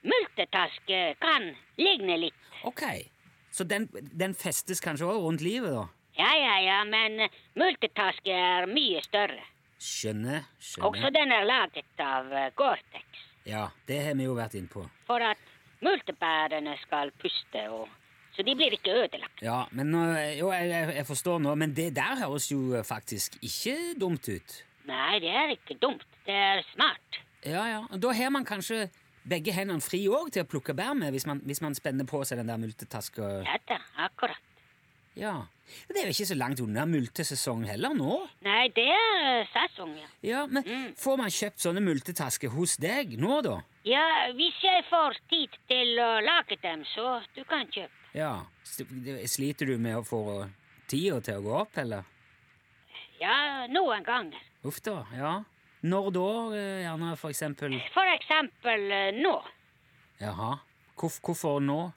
Multetaske 0.07 1.00
kan 1.21 1.50
ligne 1.81 2.19
litt. 2.21 2.49
Ok, 2.69 2.85
så 3.50 3.64
den, 3.64 3.88
den 4.12 4.37
festes 4.37 4.81
kanskje 4.85 5.09
også 5.09 5.25
rundt 5.25 5.45
livet, 5.45 5.73
da? 5.73 5.87
Ja, 6.16 6.31
ja, 6.37 6.55
ja, 6.64 6.78
men 6.88 7.21
eh, 7.26 7.40
multetaske 7.61 8.33
er 8.33 8.69
mye 8.71 9.02
større. 9.05 9.43
Skjønner. 9.76 10.47
skjønner. 10.61 10.88
Også 10.88 11.11
den 11.12 11.33
er 11.33 11.49
laget 11.49 12.00
av 12.00 12.33
eh, 12.33 12.52
Gore-Tex. 12.57 13.25
Ja, 13.49 13.69
det 13.88 14.00
har 14.07 14.16
vi 14.19 14.25
jo 14.25 14.37
vært 14.37 14.57
inne 14.59 14.73
på. 14.73 14.85
For 15.09 15.23
at 15.23 15.40
multebærene 15.85 16.76
skal 16.83 17.12
puste, 17.21 17.66
og, 17.73 17.93
så 18.37 18.45
de 18.45 18.55
blir 18.59 18.76
ikke 18.76 18.93
ødelagt. 18.93 19.43
Ja, 19.43 19.62
men 19.73 19.95
jo, 20.37 20.50
jeg, 20.52 20.93
jeg, 20.97 21.07
forstår 21.09 21.40
nå, 21.40 21.55
men 21.57 21.73
det 21.76 21.90
der 21.97 22.21
høres 22.21 22.50
jo 22.52 22.83
faktisk 22.85 23.38
ikke 23.43 23.76
dumt 24.00 24.28
ut. 24.28 24.59
Nei, 24.87 25.19
det 25.25 25.33
er 25.33 25.55
ikke 25.57 25.78
dumt. 25.83 26.05
Det 26.26 26.35
er 26.35 26.62
smart. 26.75 27.21
Ja, 27.47 27.64
ja. 27.71 27.83
Og 27.90 28.02
Da 28.02 28.12
har 28.12 28.31
man 28.31 28.45
kanskje 28.45 28.87
begge 29.26 29.55
hendene 29.55 29.83
fri 29.83 30.05
òg 30.07 30.31
til 30.35 30.45
å 30.45 30.49
plukke 30.49 30.75
bær 30.76 30.95
med, 30.99 31.11
hvis 31.14 31.26
man, 31.26 31.40
hvis 31.47 31.62
man 31.64 31.75
spenner 31.75 32.07
på 32.07 32.23
seg 32.26 32.43
den 32.43 32.52
der 32.52 32.61
multetaska. 32.62 33.31
Ja 33.47 33.59
da, 33.69 33.81
akkurat. 34.07 34.43
Ja. 35.16 35.37
Det 35.88 35.99
er 35.99 36.11
jo 36.11 36.14
ikke 36.14 36.28
så 36.28 36.37
langt 36.37 36.61
unna 36.62 36.85
multesesong 36.87 37.64
heller 37.66 37.95
nå. 37.97 38.21
Nei, 38.47 38.69
det 38.76 38.87
er 38.93 39.49
sesong, 39.50 39.97
ja. 39.99 40.11
Ja, 40.23 40.43
Men 40.47 40.93
får 41.00 41.16
man 41.19 41.33
kjøpt 41.33 41.64
sånne 41.64 41.83
multetasker 41.83 42.52
hos 42.55 42.76
deg 42.83 43.16
nå, 43.19 43.40
da? 43.43 43.57
Ja, 43.88 44.05
hvis 44.37 44.61
jeg 44.62 44.85
får 44.90 45.19
tid 45.33 45.57
til 45.71 45.99
å 46.02 46.11
lage 46.23 46.61
dem, 46.62 46.85
så 46.93 47.19
du 47.35 47.43
kan 47.49 47.66
kjøpe. 47.73 48.06
Ja. 48.17 48.47
Sliter 49.29 49.67
du 49.69 49.77
med 49.79 49.99
å 50.01 50.05
få 50.07 50.21
tida 50.89 51.21
til 51.25 51.41
å 51.41 51.45
gå 51.45 51.53
opp, 51.63 51.77
eller? 51.83 52.07
Ja, 53.21 53.67
noen 53.73 54.05
ganger. 54.07 54.41
Uff 54.67 54.81
da, 54.85 55.03
ja. 55.17 55.35
Når 55.87 56.09
da, 56.17 56.25
eh, 56.57 56.81
gjerne, 56.87 57.13
for 57.21 57.31
eksempel? 57.31 57.77
For 57.95 58.09
eksempel 58.17 58.87
eh, 58.91 59.11
nå. 59.21 59.35
Jaha. 60.21 60.57
Hvorf- 60.97 61.21
hvorfor 61.21 61.61
nå? 61.61 61.93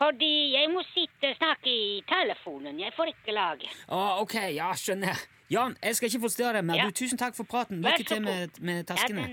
Fordi 0.00 0.30
jeg 0.56 0.70
må 0.72 0.80
sitte 0.94 1.28
og 1.34 1.36
snakke 1.36 1.68
i 1.68 2.00
telefonen. 2.08 2.78
Jeg 2.80 2.94
får 2.96 3.12
ikke 3.12 3.34
lage. 3.36 3.68
Å, 3.92 4.00
ok, 4.24 4.34
ja, 4.56 4.70
skjønner. 4.72 5.20
Jan, 5.52 5.76
jeg 5.82 5.98
skal 5.98 6.08
ikke 6.08 6.22
forstyrre 6.24 6.54
deg 6.60 6.64
mer. 6.70 6.80
Ja. 6.80 6.86
Du, 6.88 6.96
tusen 6.96 7.20
takk 7.20 7.36
for 7.36 7.44
praten. 7.44 7.82
Lykke 7.84 8.06
til 8.08 8.22
med, 8.24 8.56
med 8.64 8.86
taskene. 8.88 9.26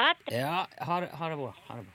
Ha 0.00 0.10
det. 0.24 0.34
Ja, 0.34 0.64
ha 0.88 1.00
det 1.04 1.38
bra. 1.38 1.52
Ha 1.68 1.78
det 1.78 1.86
bra. 1.86 1.92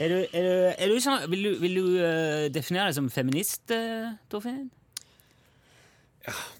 Er 0.00 0.08
du, 0.08 0.18
er 0.32 0.44
du, 0.44 0.52
er 0.72 0.88
du 0.88 1.00
sånn, 1.04 1.26
vil 1.28 1.42
du, 1.44 1.50
vil 1.60 1.74
du 1.76 1.86
eh, 2.00 2.46
definere 2.52 2.88
deg 2.88 2.96
som 2.96 3.10
feminist, 3.12 3.66
Torfinn? 3.68 4.14
Torfinn? 4.32 4.68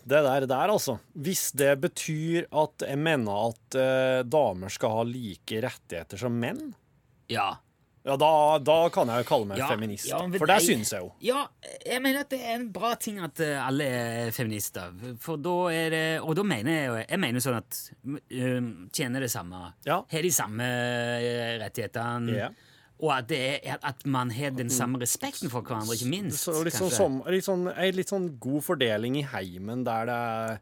Det 0.05 0.21
der, 0.25 0.47
der, 0.49 0.73
altså. 0.73 0.99
Hvis 1.13 1.51
det 1.57 1.75
betyr 1.83 2.47
at 2.63 2.85
jeg 2.87 3.01
mener 3.01 3.51
at 3.51 3.77
eh, 3.79 4.21
damer 4.29 4.73
skal 4.73 4.95
ha 4.97 5.03
like 5.09 5.61
rettigheter 5.65 6.21
som 6.21 6.37
menn, 6.41 6.71
Ja. 7.31 7.53
Ja, 8.07 8.15
da, 8.17 8.31
da 8.65 8.77
kan 8.89 9.11
jeg 9.13 9.25
jo 9.25 9.29
kalle 9.29 9.47
meg 9.51 9.59
Ja, 9.61 9.67
feminist. 9.69 10.07
ja, 10.09 10.19
for 10.25 10.47
det 10.49 10.57
jeg- 10.63 10.69
syns 10.71 10.93
jeg 10.95 11.03
jo. 11.05 11.11
Ja, 11.21 11.43
jeg 11.85 12.01
mener 12.01 12.21
at 12.25 12.31
det 12.33 12.41
er 12.41 12.55
en 12.55 12.71
bra 12.73 12.95
ting 12.97 13.19
at 13.21 13.41
eh, 13.45 13.59
alle 13.61 13.85
er 13.85 14.31
feminister. 14.33 14.95
For 15.21 15.37
da 15.37 15.57
er 15.69 15.91
det 15.91 16.21
Og 16.23 16.35
da 16.37 16.43
mener 16.43 16.73
jeg 16.73 16.87
jo 16.89 16.97
Jeg 17.11 17.21
mener 17.21 17.41
sånn 17.45 17.59
at 17.59 17.81
um, 18.07 18.89
tjener 18.93 19.21
det 19.21 19.31
samme. 19.31 19.75
Ja. 19.85 20.01
Har 20.11 20.23
de 20.23 20.31
samme 20.33 20.65
eh, 20.65 21.59
rettighetene. 21.61 22.33
Yeah. 22.33 22.51
Og 23.01 23.13
at, 23.17 23.29
det 23.29 23.39
er, 23.65 23.79
at 23.83 24.05
man 24.05 24.31
har 24.31 24.51
den 24.53 24.69
samme 24.69 24.99
respekten 25.01 25.49
for 25.49 25.63
hverandre, 25.65 25.95
ikke 25.97 26.09
minst. 26.11 26.43
Så 26.45 26.59
litt 26.65 26.75
sånn, 26.77 26.91
som, 26.93 27.23
litt, 27.33 27.47
sånn, 27.47 27.69
en 27.73 27.95
litt 27.97 28.11
sånn 28.13 28.27
god 28.39 28.61
fordeling 28.67 29.17
i 29.17 29.23
heimen 29.25 29.85
der 29.87 30.05
det 30.11 30.61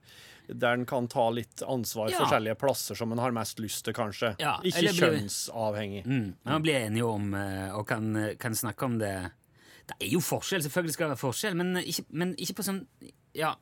der 0.49 0.73
en 0.78 0.87
kan 0.88 1.09
ta 1.09 1.28
litt 1.31 1.62
ansvar 1.62 2.11
Ja. 2.11 2.19
forskjellige 2.23 2.55
plasser 2.59 2.95
som 2.99 3.12
en 3.12 3.19
har 3.19 3.31
mest 3.37 3.59
lyst 3.61 3.85
til, 3.85 3.95
kanskje. 3.95 4.35
Ja, 4.40 4.57
Ikke 4.64 4.93
kjønnsavhengig. 4.97 6.05
Mm, 6.07 6.35
man 6.45 6.62
blir 6.62 6.78
enige 6.87 7.05
om 7.05 7.35
eh, 7.35 7.75
og 7.76 7.87
kan, 7.88 8.37
kan 8.40 8.55
snakke 8.57 8.85
om 8.85 8.99
det. 8.99 9.12
Det 9.88 9.97
er 10.00 10.12
jo 10.12 10.21
forskjell, 10.21 10.62
selvfølgelig 10.64 10.93
skal 10.97 11.07
det 11.09 11.14
være 11.17 11.23
forskjell, 11.25 11.57
men 11.57 11.76
ikke, 11.81 12.05
men 12.11 12.35
ikke 12.37 12.59
på 12.61 12.67
sånn 12.67 12.83
Ja. 13.37 13.55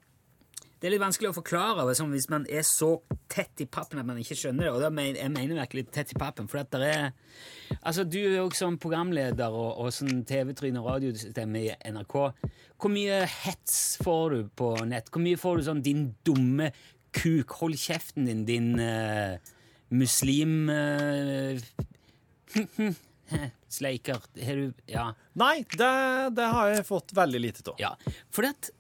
Det 0.77 0.89
er 0.89 0.93
litt 0.93 1.01
vanskelig 1.01 1.31
å 1.31 1.37
forklare 1.39 1.95
sånn, 1.97 2.11
hvis 2.13 2.29
man 2.29 2.45
er 2.53 2.65
så 2.69 2.91
tett 3.33 3.63
i 3.65 3.67
pappen 3.67 4.01
at 4.01 4.07
man 4.09 4.19
ikke 4.21 4.37
skjønner 4.37 4.67
det. 4.67 4.73
Og 4.75 4.83
da 4.85 4.91
mener, 4.93 5.23
jeg 5.23 5.33
mener 5.33 5.63
virkelig 5.63 5.87
tett 5.95 6.13
i 6.13 6.19
pappen, 6.21 6.51
for 6.53 6.61
at 6.63 6.73
der 6.75 6.85
er 6.87 7.07
Altså, 7.81 8.05
du 8.07 8.19
er 8.21 8.37
jo 8.37 8.45
også 8.47 8.67
som 8.67 8.77
programleder 8.79 9.51
og, 9.51 9.81
og 9.83 9.89
sånn 9.95 10.21
TV-tryne 10.29 10.79
og 10.79 10.87
radiostemme 10.93 11.65
i 11.65 11.73
NRK. 11.91 12.15
Hvor 12.77 12.93
mye 12.93 13.25
hets 13.33 13.97
får 14.05 14.37
du 14.37 14.53
på 14.61 14.69
nett? 14.87 15.11
Hvor 15.11 15.25
mye 15.25 15.41
får 15.41 15.59
du 15.59 15.67
sånn 15.67 15.83
'din 15.83 16.05
dumme 16.27 16.71
kuk', 17.17 17.57
hold 17.59 17.81
kjeften 17.81 18.29
din, 18.29 18.45
din 18.47 18.71
uh, 18.79 19.41
muslim... 19.91 20.69
Uh, 20.71 21.59
Sleiker. 23.77 24.23
Har 24.45 24.57
du 24.57 24.73
Ja. 24.87 25.15
Nei, 25.33 25.65
det, 25.77 25.91
det 26.37 26.47
har 26.53 26.71
jeg 26.71 26.87
fått 26.87 27.13
veldig 27.17 27.41
lite 27.43 27.65
av. 27.73 27.81
ja. 27.83 27.93
For 28.31 28.47
det 28.47 28.55
at 28.55 28.71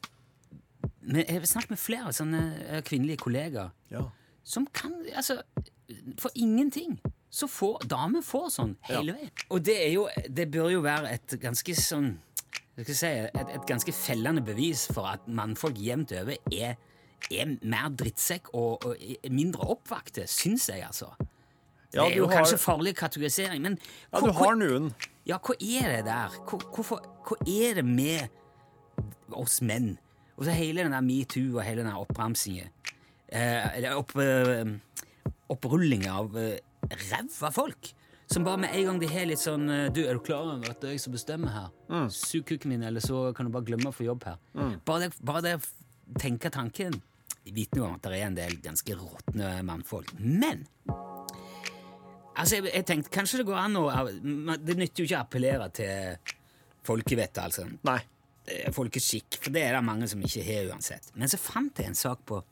men 1.06 1.22
Jeg 1.24 1.38
har 1.40 1.46
snakket 1.46 1.70
med 1.70 1.78
flere 1.78 2.12
sånne 2.12 2.40
eh, 2.66 2.80
kvinnelige 2.82 3.22
kollegaer 3.22 3.70
Ja. 3.94 4.02
som 4.44 4.66
kan 4.74 4.92
Altså, 5.14 5.38
for 6.18 6.30
ingenting. 6.34 6.98
Så 7.30 7.46
får 7.50 7.86
damer 7.90 8.22
får 8.26 8.48
sånn 8.54 8.76
hele 8.88 9.12
veien. 9.14 9.30
Og 9.50 9.62
det 9.66 9.76
er 9.86 9.92
jo 9.92 10.08
Det 10.28 10.48
bør 10.50 10.70
jo 10.72 10.80
være 10.82 11.12
et 11.14 11.36
ganske 11.42 11.74
sånn 11.78 12.16
skal 12.76 12.94
si, 12.94 13.06
et, 13.06 13.48
et 13.54 13.66
ganske 13.66 13.92
fellende 13.96 14.42
bevis 14.44 14.82
for 14.92 15.06
at 15.08 15.24
mannfolk 15.32 15.78
jevnt 15.80 16.12
over 16.12 16.36
er, 16.52 16.74
er 17.32 17.54
mer 17.64 17.88
drittsekk 17.96 18.50
og, 18.52 18.84
og 18.84 18.96
mindre 19.32 19.64
oppvakte, 19.72 20.26
syns 20.28 20.66
jeg, 20.68 20.82
altså. 20.84 21.08
Ja, 21.94 22.02
det 22.04 22.12
er 22.12 22.16
jo 22.18 22.26
har- 22.28 22.42
kanskje 22.42 22.58
farlig 22.60 22.92
kategorisering, 22.98 23.62
men 23.64 23.78
Ja, 24.12 24.20
du 24.20 24.28
har 24.36 24.54
noen. 24.60 24.90
ja, 25.24 25.38
hva 25.38 25.54
er 25.56 25.88
det 25.96 26.02
der? 26.04 26.36
Hva, 26.44 26.58
hvorfor, 26.74 27.00
hva 27.24 27.38
er 27.48 27.74
det 27.80 27.84
med 27.88 28.28
oss 29.32 29.62
menn? 29.62 29.96
Og 30.36 30.44
så 30.44 30.54
hele 30.56 30.84
den 30.84 30.92
der 30.92 31.04
metoo 31.04 31.56
og 31.56 31.62
hele 31.64 31.82
den 31.82 31.90
der 31.90 32.00
oppramsingen. 32.00 32.68
Eh, 33.26 33.76
eller 33.78 33.96
opp, 33.98 34.12
eh, 34.20 34.68
opprulling 35.52 36.04
av 36.10 36.36
eh, 36.38 36.58
ræva 36.92 37.50
folk. 37.54 37.92
Som 38.30 38.42
bare 38.42 38.58
med 38.58 38.74
en 38.74 38.88
gang 38.88 38.96
de 39.00 39.08
har 39.10 39.26
litt 39.28 39.38
sånn 39.38 39.68
eh, 39.70 39.84
Du, 39.94 40.00
er 40.02 40.18
du 40.18 40.22
klar 40.26 40.48
over 40.56 40.72
at 40.72 40.80
det 40.82 40.88
er 40.90 40.96
jeg 40.96 41.04
som 41.04 41.14
bestemmer 41.14 41.52
her? 41.54 41.68
Sug 42.10 42.44
kukken 42.48 42.72
min, 42.74 42.82
eller 42.82 43.00
så 43.04 43.28
kan 43.36 43.46
du 43.46 43.52
bare 43.54 43.66
glemme 43.68 43.92
å 43.92 43.94
få 43.94 44.06
jobb 44.08 44.26
her. 44.26 44.40
Bare 44.86 45.06
det, 45.06 45.12
bare 45.22 45.44
det 45.46 45.54
å 45.60 46.18
tenke 46.20 46.50
tanken 46.54 46.98
vitner 47.46 47.84
om 47.86 47.94
at 47.94 48.02
det 48.02 48.18
er 48.18 48.26
en 48.26 48.34
del 48.38 48.56
ganske 48.64 48.96
råtne 48.98 49.52
mannfolk. 49.66 50.10
Men 50.18 50.66
Altså, 52.36 52.58
jeg, 52.58 52.66
jeg 52.74 52.84
tenkte 52.84 53.12
kanskje 53.14 53.38
det 53.40 53.46
går 53.48 53.56
an 53.56 53.78
å 53.80 53.84
Det 54.60 54.74
nytter 54.76 55.00
jo 55.00 55.06
ikke 55.06 55.16
å 55.16 55.22
appellere 55.22 55.68
til 55.72 56.34
folkevettet, 56.84 57.40
altså. 57.46 57.64
Nei. 57.88 58.00
Eh, 58.46 58.70
Folkeskikk, 58.74 59.40
for 59.42 59.50
det 59.54 59.64
er 59.66 59.74
det 59.74 59.84
mange 59.86 60.06
som 60.10 60.20
ikke 60.22 60.44
har 60.46 60.68
uansett. 60.70 61.10
Men 61.18 61.30
så 61.30 61.38
fant 61.40 61.78
jeg 61.80 61.90
en 61.90 61.98
sak 61.98 62.22
på 62.28 62.42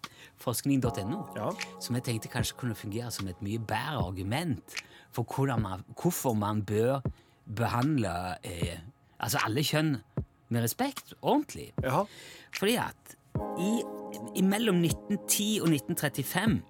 forskning.no 0.42 1.20
Ja. 1.36 1.52
som 1.80 1.94
jeg 1.94 2.04
tenkte 2.04 2.32
kanskje 2.32 2.56
kunne 2.58 2.74
fungere 2.74 3.10
som 3.14 3.28
et 3.28 3.40
mye 3.42 3.58
bedre 3.58 4.02
argument 4.02 4.74
for 5.14 5.46
man, 5.56 5.84
hvorfor 5.94 6.34
man 6.34 6.64
bør 6.64 7.00
behandle 7.46 8.36
eh, 8.42 8.80
altså 9.20 9.38
alle 9.44 9.62
kjønn 9.62 10.00
med 10.48 10.62
respekt, 10.62 11.14
ordentlig. 11.22 11.72
Ja. 11.82 12.04
Fordi 12.58 12.74
at 12.76 13.16
i, 13.58 13.82
i 14.34 14.42
mellom 14.42 14.82
1910 14.82 15.60
og 15.62 15.68
1935 15.70 16.62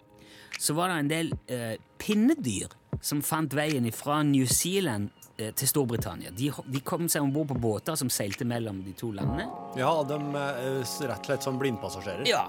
så 0.60 0.74
var 0.74 0.88
det 0.92 0.98
en 0.98 1.10
del 1.10 1.32
eh, 1.48 1.76
pinnedyr 1.98 2.68
som 3.00 3.22
fant 3.22 3.54
veien 3.56 3.88
fra 3.92 4.22
New 4.22 4.46
Zealand 4.46 5.10
til 5.36 5.66
Storbritannia. 5.68 6.30
De, 6.30 6.50
de 6.70 6.80
kom 6.86 7.08
seg 7.10 7.24
om 7.24 7.32
bord 7.34 7.48
på 7.50 7.56
båter 7.58 7.96
som 7.98 8.10
seilte 8.12 8.46
mellom 8.46 8.80
de 8.86 8.92
to 8.98 9.10
landene. 9.16 9.48
ja, 9.78 9.90
de 10.06 10.18
er 10.38 10.60
eh, 10.60 10.92
rett 11.10 11.18
og 11.18 11.26
slett 11.26 11.46
som 11.46 11.58
blindpassasjerer. 11.58 12.22
Ja, 12.30 12.44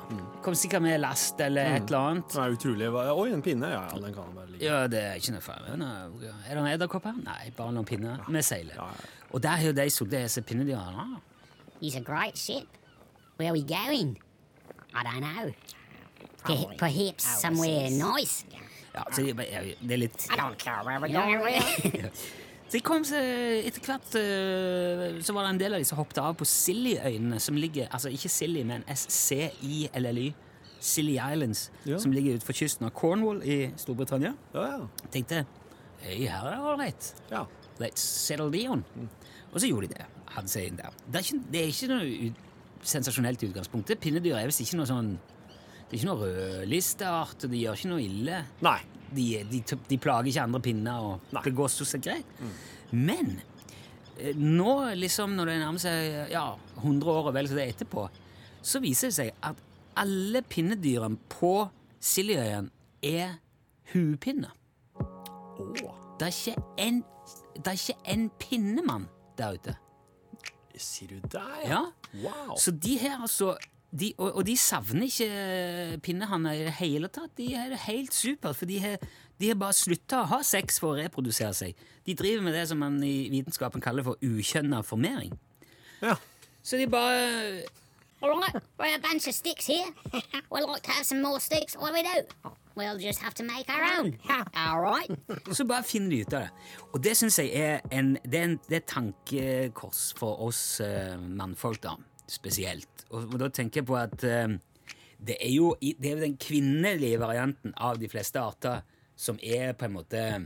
Kom 0.46 0.54
sikkert 0.58 0.84
med 0.86 1.00
last 1.02 1.42
eller 1.42 1.80
et 1.80 1.88
eller 1.90 2.12
annet. 2.12 2.30
Det 2.36 2.44
er 2.44 2.58
utrolig. 2.60 2.90
Oi, 2.94 3.30
en 3.34 3.42
pinne. 3.46 3.72
Ja, 3.74 3.82
ja, 3.90 4.02
den 4.04 4.14
kan 4.14 4.36
bare 4.38 4.52
ligge. 4.52 4.68
Ja, 4.68 4.84
det 4.92 5.02
er 5.02 5.18
ikke 5.22 5.34
noe 5.34 5.46
farlig. 5.46 5.74
Er 5.74 6.52
det 6.52 6.60
en 6.62 6.70
edderkopp 6.76 7.10
her? 7.10 7.18
Nei, 7.26 7.50
bare 7.58 7.74
noen 7.74 7.90
pinner. 7.90 8.22
Vi 8.30 8.46
seiler. 8.46 8.78
Ja, 8.78 8.92
ja. 8.94 9.10
Og 9.34 9.42
der 9.44 9.58
har 9.58 9.66
jo 9.72 9.74
de 9.76 9.90
sittet, 9.90 10.22
disse 10.30 10.46
de 10.46 10.78
har. 10.78 11.18
He's 11.82 11.98
a 11.98 12.06
great 12.06 12.38
ship. 12.38 12.70
Where 13.38 13.50
are 13.50 13.54
we 13.58 13.64
going? 13.64 14.16
I 14.94 15.04
don't 15.04 15.22
know. 15.26 15.52
Per- 16.46 16.78
perhaps 16.78 17.42
somewhere 17.42 17.90
nice. 17.90 18.46
Ja, 18.94 19.04
så 19.12 19.22
de, 19.22 19.34
det 19.34 19.92
er 19.92 19.98
litt 20.00 20.28
I 20.32 20.38
don't 20.40 20.56
care 20.58 20.86
where 20.86 21.00
we're 21.02 21.12
going. 21.12 22.12
Så 22.72 22.80
kom 22.84 23.04
så 23.06 23.20
etter 23.20 23.84
hvert 23.86 24.16
eh, 24.18 25.20
Så 25.24 25.34
var 25.36 25.46
det 25.46 25.52
en 25.54 25.60
del 25.62 25.76
av 25.78 25.82
de 25.84 25.86
som 25.88 26.00
hoppet 26.00 26.18
av 26.22 26.34
på 26.40 26.48
Scilly-øyene, 26.50 27.38
som 27.40 27.56
ligger 27.62 27.88
Altså 27.94 28.10
ikke 28.14 28.32
Silly, 28.34 28.64
men 28.68 28.84
S-C-I-L-L-Y. 28.90 30.32
Silly 30.86 31.16
Islands, 31.18 31.72
Ja. 31.88 31.98
som 31.98 32.12
ligger 32.14 32.36
utenfor 32.38 32.54
kysten 32.54 32.86
av 32.86 32.92
Cornwall 32.94 33.40
i 33.44 33.72
Storbritannia. 33.80 34.34
Ja, 34.54 34.66
ja. 34.76 34.88
Tenkte 35.14 35.46
Hei, 36.04 36.26
her 36.30 36.46
er 36.46 36.52
det 36.58 36.66
ålreit. 36.74 37.14
ja. 37.32 37.46
Let's 37.80 38.04
settle 38.04 38.52
down. 38.54 38.84
Og 39.52 39.60
så 39.60 39.68
gjorde 39.68 39.88
de 39.90 39.94
det. 39.98 40.06
Hadde 40.36 40.48
seg 40.52 40.68
inn 40.70 40.78
der. 40.78 40.94
Det 41.12 41.16
er 41.20 41.26
ikke, 41.26 41.40
det 41.52 41.62
er 41.62 41.72
ikke 41.74 41.90
noe 41.90 42.34
sensasjonelt 42.86 43.42
i 43.44 43.50
utgangspunktet. 43.50 44.00
Pinnedyr 44.00 44.38
er 44.38 44.46
visst 44.48 44.62
ikke 44.64 44.78
noe 44.80 44.88
sånn 44.88 45.10
Det 45.90 45.96
er 45.96 45.98
ikke 46.00 46.08
noe 46.12 46.30
rødlisteart, 46.30 47.44
og 47.46 47.52
de 47.52 47.58
gjør 47.64 47.76
ikke 47.80 47.90
noe 47.92 48.02
ille. 48.06 48.40
Nei. 48.66 48.78
De, 49.14 49.26
de, 49.52 49.62
de 49.90 49.98
plager 50.02 50.32
ikke 50.32 50.46
andre 50.48 50.62
pinner, 50.66 51.06
og 51.12 51.36
Nei. 51.36 51.44
det 51.46 51.54
går 51.58 51.72
stort 51.72 51.92
sett 51.92 52.06
greit. 52.06 52.42
Men 52.92 53.36
eh, 54.18 54.36
nå, 54.36 54.72
liksom, 54.98 55.36
når 55.38 55.52
det 55.52 55.58
nærmer 55.62 55.84
seg 55.84 56.34
ja, 56.34 56.46
100 56.82 57.12
år 57.14 57.30
og 57.32 57.38
vel 57.38 57.50
så 57.50 57.58
det 57.58 57.66
er 57.66 57.74
etterpå, 57.76 58.08
så 58.66 58.82
viser 58.84 59.12
det 59.12 59.18
seg 59.20 59.34
at 59.46 59.62
alle 60.02 60.42
pinnedyrene 60.50 61.20
på 61.32 61.56
Siljeøyen 62.04 62.70
er 63.06 63.38
huepinner. 63.94 64.52
Det 66.20 66.28
er 66.28 66.34
ikke 66.34 66.64
en, 66.84 67.02
det 67.56 67.68
er 67.72 67.80
ikke 67.80 68.12
en 68.14 68.30
pinnemann 68.42 69.08
der 69.40 69.56
ute. 69.58 69.76
Sier 70.76 71.16
du 71.16 71.30
det? 71.32 71.44
Ja. 71.70 71.86
Wow. 72.20 72.56
Så 72.60 72.72
de 72.72 72.98
her 73.00 73.22
altså 73.22 73.54
de, 74.00 74.12
og, 74.18 74.36
og 74.40 74.46
de 74.48 74.56
savner 74.60 75.08
ikke 75.08 76.00
pinnehanner 76.04 76.58
i 76.58 76.66
det 76.68 76.76
hele 76.82 77.10
tatt. 77.12 77.32
De 77.38 77.48
er 77.56 77.72
det 77.74 77.84
helt 77.86 78.14
supert, 78.16 78.58
for 78.60 78.70
de 78.70 78.80
har, 78.84 79.00
de 79.40 79.52
har 79.52 79.60
bare 79.60 79.78
slutta 79.78 80.24
å 80.24 80.30
ha 80.34 80.42
sex 80.46 80.82
for 80.84 80.94
å 80.94 81.00
reprodusere 81.00 81.56
seg. 81.56 81.88
De 82.06 82.16
driver 82.18 82.46
med 82.46 82.56
det 82.58 82.68
som 82.72 82.82
man 82.82 83.00
i 83.06 83.30
vitenskapen 83.34 83.84
kaller 83.84 84.06
for 84.08 84.22
ukjønna 84.26 84.84
formering. 84.86 85.34
Ja. 86.04 86.18
Så 86.66 86.78
de 86.82 86.88
bare 86.90 87.64
All 88.22 88.40
right, 88.40 88.56
we're 88.80 88.96
a 88.96 89.00
bunch 89.00 89.28
of 89.28 89.34
sticks 89.34 89.68
here. 89.68 89.86
We'd 90.52 90.64
like 90.64 90.82
to 90.84 90.92
have 90.92 91.06
some 91.06 91.22
more 91.22 91.40
sticks. 91.40 91.76
What 91.76 91.90
do 91.90 91.94
we 91.94 92.02
do? 92.02 92.52
We'll 92.76 92.98
just 92.98 93.22
have 93.22 93.34
to 93.36 93.44
make 93.44 93.70
our 93.70 94.00
own. 94.00 94.18
All 94.56 94.82
right. 94.82 95.12
Så 95.52 95.66
bare 95.66 95.84
finner 95.84 96.10
de 96.10 96.22
ut 96.22 96.34
av 96.34 96.42
det. 96.42 96.50
Og 96.94 97.04
det 97.04 97.18
syns 97.18 97.40
jeg 97.40 97.52
er 97.54 97.80
en, 97.92 98.18
det 98.26 98.40
er 98.40 98.44
en 98.44 98.58
det 98.70 98.76
er 98.76 98.82
et 98.82 98.90
tankekors 98.90 100.14
for 100.18 100.42
oss 100.48 100.82
uh, 100.82 101.20
mannfolk, 101.20 101.84
da, 101.84 101.96
spesielt. 102.32 103.06
Og, 103.12 103.34
og 103.34 103.40
da 103.42 103.50
tenker 103.54 103.82
jeg 103.82 103.88
på 103.90 103.98
at 104.00 104.24
eh, 104.28 104.58
det, 105.18 105.38
er 105.40 105.54
jo, 105.54 105.76
det 105.82 106.10
er 106.10 106.14
jo 106.18 106.26
den 106.26 106.38
kvinnelige 106.42 107.20
varianten 107.22 107.74
av 107.78 108.00
de 108.02 108.10
fleste 108.12 108.42
arter 108.42 108.84
som 109.16 109.40
er 109.44 109.74
på 109.78 109.86
en 109.88 109.96
måte 109.96 110.20
eh, 110.20 110.40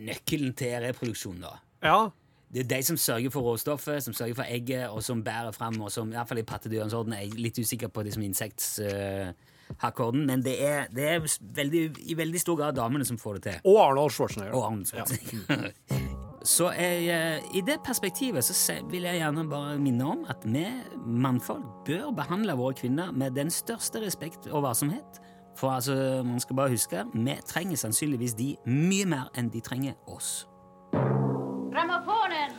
nøkkelen 0.00 0.52
til 0.58 0.80
reproduksjon, 0.86 1.40
da. 1.44 1.52
ja. 1.84 2.10
Det 2.52 2.60
er 2.60 2.66
de 2.68 2.84
som 2.84 2.98
sørger 3.00 3.32
for 3.32 3.40
råstoffet, 3.48 4.04
som 4.04 4.12
sørger 4.12 4.36
for 4.36 4.44
egget, 4.44 4.84
og 4.92 5.00
som 5.00 5.24
bærer 5.24 5.56
fram, 5.56 5.80
og 5.80 5.88
som 5.88 6.10
i 6.10 6.12
hvert 6.12 6.28
fall 6.28 6.42
i 6.42 6.44
pattedyrenes 6.44 6.92
orden 6.92 7.14
er 7.16 7.24
jeg 7.24 7.40
litt 7.40 7.56
usikker 7.56 7.88
på 7.88 8.04
liksom 8.04 8.20
insekthakkorden, 8.26 10.26
men 10.28 10.44
det 10.44 10.60
er, 10.60 10.84
det 10.92 11.06
er 11.14 11.24
veldig, 11.40 11.96
i 12.12 12.14
veldig 12.18 12.40
stor 12.42 12.58
grad 12.60 12.76
damene 12.76 13.08
som 13.08 13.16
får 13.16 13.38
det 13.38 13.42
til. 13.46 13.56
Og 13.72 13.80
Arnold 13.86 14.12
Schwarzenegger. 14.12 14.52
Og 14.52 14.68
Arnold 14.68 14.84
Schwarzenegger. 14.92 15.72
Så 16.44 16.72
jeg, 16.74 17.06
eh, 17.06 17.56
i 17.56 17.60
det 17.60 17.78
perspektivet 17.84 18.44
så 18.44 18.72
vil 18.90 19.02
jeg 19.02 19.20
gjerne 19.20 19.48
bare 19.48 19.78
minne 19.78 20.04
om 20.04 20.24
at 20.28 20.42
vi 20.44 20.66
mannfolk 21.06 21.84
bør 21.86 22.10
behandle 22.16 22.56
våre 22.58 22.74
kvinner 22.74 23.12
med 23.12 23.36
den 23.38 23.50
største 23.50 24.02
respekt 24.02 24.46
og 24.50 24.62
varsomhet. 24.62 25.20
For 25.56 25.70
altså, 25.70 26.22
man 26.24 26.40
skal 26.40 26.56
bare 26.56 26.70
huske, 26.70 27.04
vi 27.14 27.36
trenger 27.46 27.76
sannsynligvis 27.76 28.34
de 28.34 28.56
mye 28.66 29.06
mer 29.06 29.30
enn 29.38 29.50
de 29.52 29.60
trenger 29.60 29.94
oss. 30.06 30.48
Grammofonen! 31.72 32.50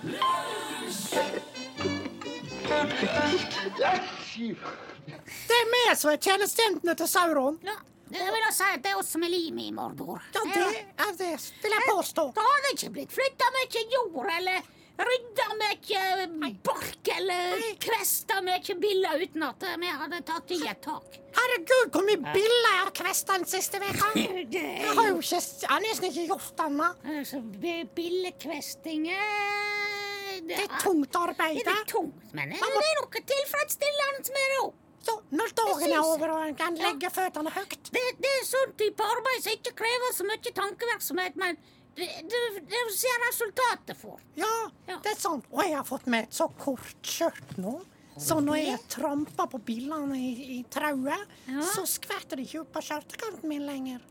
Det 5.48 5.58
er 5.60 5.72
vi 5.74 5.82
som 5.96 6.12
er 6.12 6.22
tjenestejentene 6.22 6.96
til 6.96 7.08
Sauron. 7.08 7.60
Ja, 7.66 7.76
det 8.14 8.30
vil 8.30 8.44
jeg 8.46 8.54
si 8.60 8.70
at 8.74 8.84
det 8.86 8.92
er 8.94 9.00
oss 9.02 9.10
som 9.16 9.24
er 9.26 9.32
limet 9.34 9.66
i 9.70 9.74
Mordor. 9.76 10.22
Ja, 10.36 10.44
det 10.46 10.62
er 11.08 11.18
det, 11.18 11.34
vil 11.64 11.76
jeg 11.78 11.90
påstå. 11.90 12.30
Da 12.38 12.46
har 12.46 12.64
det 12.68 12.72
ikke 12.78 12.94
blitt 13.00 13.14
flytta 13.16 13.50
mye 13.58 13.84
jord, 13.98 14.30
eller 14.38 14.72
rydda 14.94 15.46
mye 15.58 16.50
bark, 16.64 17.10
eller 17.18 17.64
kvesta 17.82 18.38
mye 18.46 18.76
biller 18.78 19.24
uten 19.26 19.46
at 19.48 19.66
vi 19.82 19.90
hadde 19.90 20.20
tatt 20.28 20.54
i 20.54 20.60
et 20.70 20.84
tak. 20.86 21.18
Herregud, 21.34 21.90
hvor 21.96 22.06
mye 22.06 22.20
biller 22.36 22.68
jeg 22.70 22.84
har 22.84 22.92
kvesta 23.02 23.40
den 23.40 23.50
siste 23.50 23.82
veka. 23.82 24.12
Jeg 24.54 24.94
har 24.94 25.08
jo 25.10 25.18
ikke, 25.18 25.40
jeg 25.42 25.70
har 25.72 25.82
nesten 25.82 26.06
ikke 26.12 26.28
gjort 26.30 26.62
annet. 26.68 27.02
Altså, 27.16 27.40
bi- 27.42 27.88
billekvesting 27.98 29.08
det, 29.10 30.44
Det 30.52 30.60
er 30.68 30.78
tungt 30.84 31.16
arbeid. 31.18 31.58
Det 31.66 31.74
er 31.74 31.86
tungt, 31.90 32.30
men 32.38 32.54
det 32.54 32.62
er 32.62 33.02
noe 33.02 33.24
tilfredsstillende 33.34 34.34
med 34.38 34.54
det 34.54 34.60
Så 35.04 35.16
når 35.36 35.52
dagen 35.58 35.92
er 35.92 36.00
over 36.08 36.32
og 36.38 36.44
en 36.48 36.56
kan 36.56 36.76
legge 36.80 37.10
føttene 37.12 37.52
høyt 37.52 37.90
Det, 37.92 38.04
det 38.24 38.30
er 38.40 38.46
sånn 38.48 38.76
type 38.80 39.04
arbeid 39.04 39.42
som 39.44 39.56
ikke 39.58 39.74
krever 39.82 40.14
så 40.16 40.28
mye 40.30 40.54
tankevirksomhet, 40.60 41.36
men 41.42 41.58
det, 41.98 42.08
det, 42.32 42.40
det 42.72 42.84
ser 42.98 43.20
resultatet 43.28 43.98
for. 44.00 44.22
Ja, 44.40 44.54
Ja. 44.88 44.96
det 45.04 45.12
er 45.12 45.20
sånn. 45.20 45.44
Og 45.52 45.60
jeg 45.62 45.76
har 45.78 45.84
fått 45.86 46.08
med 46.10 46.24
et 46.30 46.34
så 46.40 46.48
kort 46.58 46.96
skjørt 47.06 47.58
nå. 47.62 47.82
Så 48.18 48.38
når 48.46 48.58
jeg 48.62 48.80
tramper 48.94 49.48
på 49.50 49.60
billene 49.66 50.18
i, 50.18 50.32
i 50.58 50.64
trauet, 50.74 51.28
Ja. 51.50 51.62
så 51.74 51.84
skvetter 51.90 52.38
det 52.38 52.48
ikke 52.48 52.64
opp 52.64 52.72
på 52.78 52.84
skjørtekanten 52.88 53.50
min 53.50 53.66
lenger. 53.68 54.02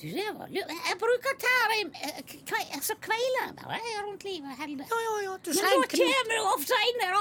Du, 0.00 0.06
det 0.16 0.28
var 0.36 0.48
lurt. 0.48 0.70
Jeg 0.88 0.96
bruker 0.98 1.34
kve, 1.42 2.60
altså 2.76 2.94
kveiler 3.04 3.50
bare 3.58 3.80
rundt 4.06 4.24
livet. 4.24 4.54
Ja, 4.58 5.00
ja, 5.04 5.16
ja, 5.26 5.34
du 5.44 5.50
Men 5.50 5.74
nå 5.76 5.90
kommer 5.92 6.38
inn 6.38 6.48
opp 6.54 6.64
seinere 6.70 7.20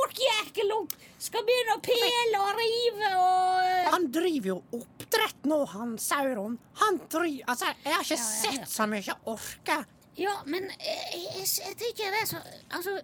orker 0.00 0.22
jeg 0.24 0.46
ikke 0.50 0.66
lov. 0.68 0.92
Skal 1.22 1.44
begynne 1.46 1.76
å 1.76 1.82
pele 1.84 2.40
og 2.42 2.52
rive 2.58 3.10
og 3.20 3.90
Han 3.94 4.06
driver 4.14 4.48
jo 4.52 4.56
oppdrett 4.80 5.44
nå, 5.50 5.58
han 5.74 5.96
Sauron. 6.00 6.56
Han 6.82 7.00
driver 7.12 7.52
Altså, 7.52 7.68
jeg 7.84 7.94
har 7.94 8.06
ikke 8.06 8.16
Ja, 8.16 8.22
ja, 8.22 8.52
ja. 8.52 8.56
sett 8.56 8.72
så 8.72 8.86
mye 8.90 9.16
orke. 9.30 9.78
Ja, 10.18 10.34
men 10.44 10.66
jeg, 10.76 11.20
jeg, 11.38 11.46
jeg 11.62 11.76
tenker 11.80 12.12
det 12.16 12.24
så 12.28 12.40
Altså, 12.76 12.98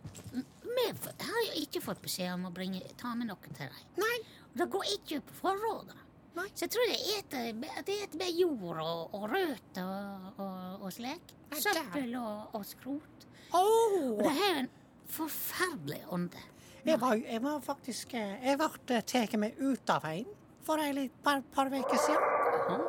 vi 0.78 0.88
har 1.24 1.38
jo 1.46 1.62
ikke 1.62 1.80
fått 1.82 2.02
beskjed 2.04 2.34
om 2.34 2.48
å 2.48 2.52
bringe, 2.54 2.82
ta 3.00 3.14
med 3.18 3.30
noe 3.30 3.48
til 3.48 3.56
deg. 3.64 3.78
Nei, 3.98 4.18
det 4.58 4.66
går 4.72 4.90
ikke 4.98 5.20
på 5.28 5.38
forrådet. 5.42 5.96
nei. 6.36 6.44
Så 6.54 6.66
jeg 6.66 6.74
tror 6.74 6.90
det 6.90 6.98
eter, 7.16 7.48
det 7.88 7.96
eter 8.04 8.18
med 8.20 8.36
jord 8.38 8.78
og, 8.82 9.14
og 9.16 9.24
røtter 9.32 9.88
og, 9.88 10.28
og, 10.44 10.84
og 10.86 10.92
slik. 10.94 11.32
Søppel 11.58 12.12
og, 12.20 12.54
og 12.58 12.66
skrot. 12.68 13.26
Oh. 13.56 14.18
Og 14.18 14.22
det 14.26 14.34
er 14.34 14.52
jo 14.52 14.62
en 14.66 14.70
forferdelig 15.08 16.02
ånde. 16.14 16.44
Jeg, 16.84 17.00
var, 17.00 17.14
jeg 17.16 17.42
var 17.42 17.60
faktisk 17.64 18.14
eh, 18.14 18.36
Jeg 18.44 18.58
ble 18.60 19.00
tatt 19.02 19.36
med 19.40 19.58
ut 19.58 19.90
av 19.90 20.04
veien 20.04 20.28
for 20.68 20.80
et 20.84 21.14
par, 21.24 21.40
par 21.54 21.70
uker 21.72 22.00
siden. 22.02 22.34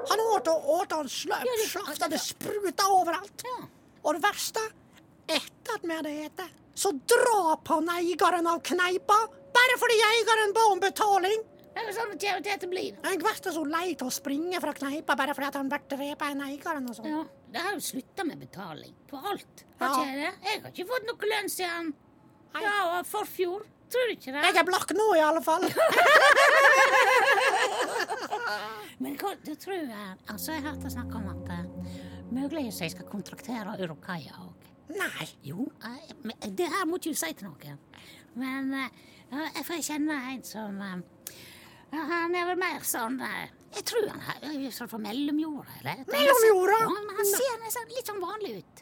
Han 0.10 0.23
åt 0.34 0.49
og 0.52 0.69
åt, 0.75 0.91
han 0.91 1.08
sløp, 1.08 1.45
Ja, 1.47 1.84
og 1.86 2.12
det 2.12 2.19
spruta 2.19 2.88
overalt. 2.91 3.45
Ja. 3.47 3.67
Og 4.04 4.17
det 4.17 4.23
verste, 4.23 4.63
etter 5.30 5.78
at 5.78 5.86
vi 5.86 5.95
hadde 5.95 6.15
spist, 6.17 6.58
så 6.80 6.91
drap 7.12 7.71
han 7.71 7.88
eieren 7.95 8.47
av 8.47 8.60
kneipa 8.63 9.19
bare 9.56 9.80
fordi 9.80 9.97
eieren 10.10 10.54
ba 10.56 10.65
om 10.73 10.84
betaling. 10.84 11.47
Det 11.69 11.86
er 11.86 11.95
sånn 11.95 12.13
det 12.19 12.67
blir. 12.67 12.99
Jeg 12.99 13.19
ble 13.21 13.54
så 13.56 13.63
lei 13.63 13.93
til 13.95 14.10
å 14.10 14.12
springe 14.12 14.60
fra 14.60 14.73
kneipa 14.75 15.15
bare 15.15 15.36
fordi 15.38 15.60
han 15.62 15.71
ble 15.71 15.80
drept 15.93 16.23
av 16.25 16.34
en 16.34 16.45
eieren 16.49 16.89
og 16.91 16.97
sånn. 16.97 17.10
Ja, 17.13 17.23
det 17.54 17.63
har 17.63 17.75
jo 17.78 17.84
slutta 17.88 18.28
med 18.28 18.43
betaling 18.43 18.95
på 19.08 19.19
alt. 19.19 19.65
Ja. 19.80 19.88
Har 19.88 19.95
ikke 19.95 20.08
jeg 20.10 20.19
det? 20.19 20.32
Jeg 20.49 20.63
har 20.63 20.73
ikke 20.73 20.88
fått 20.91 21.08
noe 21.08 21.34
lønn 21.34 21.52
siden 21.54 21.93
ja, 22.60 22.75
og 22.97 23.08
forfjor. 23.08 23.67
Tror 23.89 24.06
du 24.10 24.13
ikke 24.13 24.32
det? 24.36 24.41
Jeg 24.45 24.58
er 24.62 24.65
blakk 24.67 24.91
nå, 24.97 25.06
i 25.17 25.23
alle 25.25 25.41
fall. 25.45 25.63
Men 29.04 29.15
hva, 29.17 29.30
du 29.45 29.54
tror 29.56 29.75
jeg 29.80 30.15
Altså, 30.30 30.52
jeg 30.54 30.62
hørte 30.65 30.89
snakk 30.93 31.15
om 31.17 31.25
at 31.32 31.49
uh, 31.56 31.63
muligens 32.36 32.82
jeg 32.84 32.91
skal 32.93 33.06
kontraktere 33.10 33.78
Urukaya 33.82 34.34
òg. 34.43 34.54
Nei. 34.93 35.28
Jo, 35.45 35.65
uh, 35.86 36.10
det 36.45 36.67
her 36.69 36.86
må 36.89 36.93
ikke 36.99 37.13
du 37.15 37.19
si 37.21 37.32
til 37.34 37.45
noen. 37.49 37.78
Men 38.38 38.63
uh, 38.75 38.88
jeg 39.32 39.65
får 39.67 39.82
kjenne 39.86 40.15
en 40.34 40.43
som 40.45 40.80
eh, 40.82 40.99
Han 41.93 42.36
er 42.36 42.45
vel 42.49 42.58
mer 42.62 42.82
sånn 42.86 43.19
eh, 43.21 43.47
Jeg 43.75 43.84
tror 43.91 44.08
han 44.15 44.63
er 44.65 44.71
sånn 44.73 44.89
fra 44.89 44.99
mellomjorda. 45.04 45.71
eller? 45.82 45.95
Mellomjorda? 46.10 46.78
Ja, 46.82 46.88
men 46.95 47.15
han 47.19 47.28
ser 47.30 47.56
nesten 47.63 47.91
litt 47.93 48.08
sånn 48.10 48.21
vanlig 48.23 48.54
ut. 48.63 48.75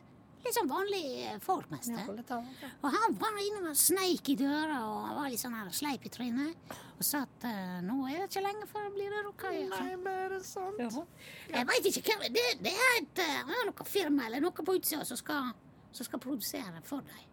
Litt 0.47 0.55
vanlige 0.55 0.69
vanlig 0.71 1.25
eh, 1.27 1.39
folk, 1.43 1.69
mest. 1.69 1.89
Og 2.81 2.91
han 2.93 3.15
var 3.19 3.39
innom 3.43 3.65
og 3.71 3.79
sneik 3.79 4.29
i 4.31 4.35
døra 4.39 4.77
og 4.87 5.17
var 5.17 5.31
litt 5.31 5.41
sånn 5.41 5.55
her 5.57 5.71
sleip 5.75 6.05
i 6.07 6.11
trynet. 6.13 6.75
Og 6.97 7.03
sa 7.05 7.25
at 7.25 7.47
eh, 7.49 7.73
nå 7.83 7.97
er 8.07 8.21
det 8.21 8.29
ikke 8.29 8.43
lenge 8.45 8.67
før 8.69 8.85
det 8.87 8.93
blir 8.95 9.17
rokai. 9.27 9.55
Nei, 9.73 9.89
men 9.99 10.11
er 10.13 10.35
det 10.37 10.41
sant? 10.47 10.79
Jeg 11.51 11.69
veit 11.71 11.89
ikke 11.91 12.05
hvem 12.07 12.27
det, 12.37 12.45
det 12.63 12.73
er. 12.73 12.93
et 13.01 13.23
eh, 13.25 13.57
noe 13.67 13.89
firma 13.89 14.29
eller 14.29 14.45
noe 14.45 14.55
på 14.55 14.77
utsida 14.79 15.03
som 15.07 15.19
som 15.97 16.05
skal 16.05 16.21
produsere 16.21 16.81
for 16.85 17.03
deg. 17.07 17.27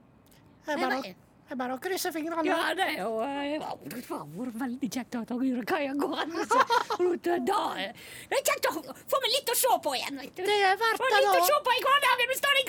Jeg 0.65 0.81
bare, 0.81 1.01
jeg 1.05 1.17
bare 1.61 1.75
å 1.77 1.79
krysse 1.83 2.09
fingrene. 2.15 2.45
Ja, 2.49 2.73
det 2.75 2.87
er 2.95 2.99
jo 3.03 3.21
eh, 3.21 3.61
Det 3.85 4.01
har 4.09 4.25
vært 4.33 4.57
veldig 4.63 4.89
kjekt 4.97 5.15
an. 5.21 6.33
altså. 6.41 6.61
Da, 7.51 7.61
eh, 7.79 7.93
Det 8.31 8.37
er 8.41 8.45
kjekt 8.49 8.67
å 8.71 8.73
få 8.81 9.17
meg 9.21 9.31
litt 9.37 9.49
å 9.53 9.57
se 9.61 9.73
på 9.85 9.91
igjen. 9.99 10.17
vet 10.25 10.35
du. 10.35 10.43
Det 10.49 10.59
er 10.71 10.77
verdt 10.81 11.01
det, 11.05 11.09
litt 11.21 11.29
å 11.29 11.39
da. 11.39 11.45
se 11.53 11.57
på 11.69 11.71
i 11.77 11.81
hverdagen 11.85 12.27
hvis 12.33 12.43
det 12.45 12.49
er 12.51 12.57
en 12.61 12.69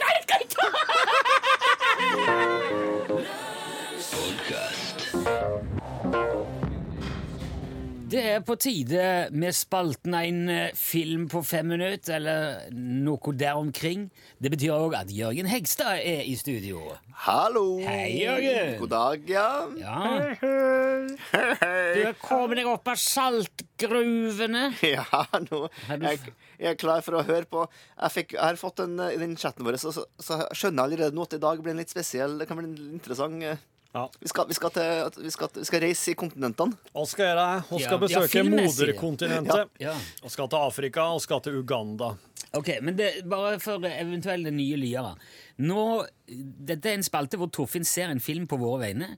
Det 8.15 8.21
er 8.31 8.43
på 8.47 8.55
tide 8.55 9.05
med 9.35 9.51
spalten 9.51 10.13
en 10.15 10.37
eh, 10.47 10.75
film 10.79 11.25
på 11.27 11.41
fem 11.43 11.67
minutter, 11.67 12.15
eller 12.15 12.69
noe 12.71 13.33
der 13.35 13.59
omkring. 13.59 14.05
Det 14.39 14.53
betyr 14.53 14.71
òg 14.71 14.95
at 14.95 15.11
Jørgen 15.11 15.49
Hegstad 15.51 15.99
er 15.99 16.21
i 16.23 16.37
studio. 16.39 16.79
Hallo! 17.25 17.65
Hei, 17.83 18.21
Jørgen. 18.21 18.77
God 18.79 18.93
dag, 18.93 19.27
ja. 19.27 19.49
Ja. 19.81 19.99
Du 20.31 22.01
er 22.05 22.15
kommet 22.21 22.61
deg 22.61 22.71
opp 22.71 22.87
av 22.87 23.03
saltgruvene. 23.03 24.69
Ja, 24.95 25.25
nå 25.49 25.65
Har 25.89 26.07
jeg, 26.07 26.35
jeg 26.55 26.71
er 26.71 26.79
klar 26.79 27.03
for 27.03 27.19
å 27.19 27.27
høre 27.27 27.43
på. 27.51 27.67
Jeg, 27.67 28.15
fikk, 28.15 28.37
jeg 28.37 28.45
har 28.45 28.61
fått 28.61 28.79
den 28.79 28.95
I 29.09 29.19
den 29.19 29.35
chatten 29.35 29.67
vår, 29.67 29.75
så, 29.81 29.91
så, 29.91 30.07
så 30.23 30.39
skjønner 30.55 30.85
jeg 30.85 31.01
allerede 31.01 31.19
nå 31.19 31.27
at 31.27 31.35
i 31.35 31.43
dag 31.43 31.59
blir 31.59 31.75
en 31.75 31.83
litt 31.83 31.91
spesiell. 31.91 32.39
Det 32.39 32.47
kan 32.47 32.63
bli 32.63 32.71
en 32.71 32.93
interessant 32.95 33.43
eh, 33.43 33.59
Ja. 33.95 34.09
vi, 34.19 34.27
skal, 34.27 34.47
vi, 34.49 34.55
skal 34.57 34.71
til, 34.75 35.23
vi, 35.23 35.31
skal, 35.31 35.49
vi 35.55 35.65
skal 35.69 35.83
reise 35.85 36.11
i 36.11 36.15
kontinentene. 36.19 36.75
Og 36.93 37.07
skal 37.07 37.29
gjøre 37.29 37.43
det. 37.45 37.63
Vi 37.69 37.83
skal 37.85 37.95
ja, 37.95 37.99
besøke 38.03 38.41
ja, 38.41 38.43
moderkontinentet. 38.49 39.69
Ja. 39.79 39.93
Vi 40.23 40.31
skal 40.33 40.49
til 40.51 40.67
Afrika 40.67 41.07
og 41.15 41.23
skal 41.23 41.43
til 41.45 41.59
Uganda. 41.61 42.11
Ok, 42.55 42.73
men 42.83 42.97
det, 42.99 43.09
bare 43.31 43.55
for 43.63 43.87
eventuelle 43.87 44.51
nye 44.51 44.75
lyere. 44.79 45.15
Nå, 45.63 45.81
dette 46.27 46.91
er 46.91 46.99
en 46.99 47.07
spalte 47.07 47.39
hvor 47.39 47.51
Torfinn 47.55 47.87
ser 47.87 48.11
en 48.11 48.23
film 48.23 48.49
på 48.51 48.59
våre 48.59 48.83
vegne, 48.83 49.13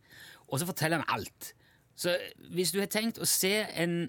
og 0.48 0.62
så 0.62 0.70
forteller 0.70 1.02
han 1.02 1.18
alt. 1.20 1.56
Så 1.98 2.14
hvis 2.54 2.72
du 2.74 2.78
har 2.80 2.90
tenkt 2.94 3.18
å 3.18 3.26
se 3.26 3.56
en 3.82 4.04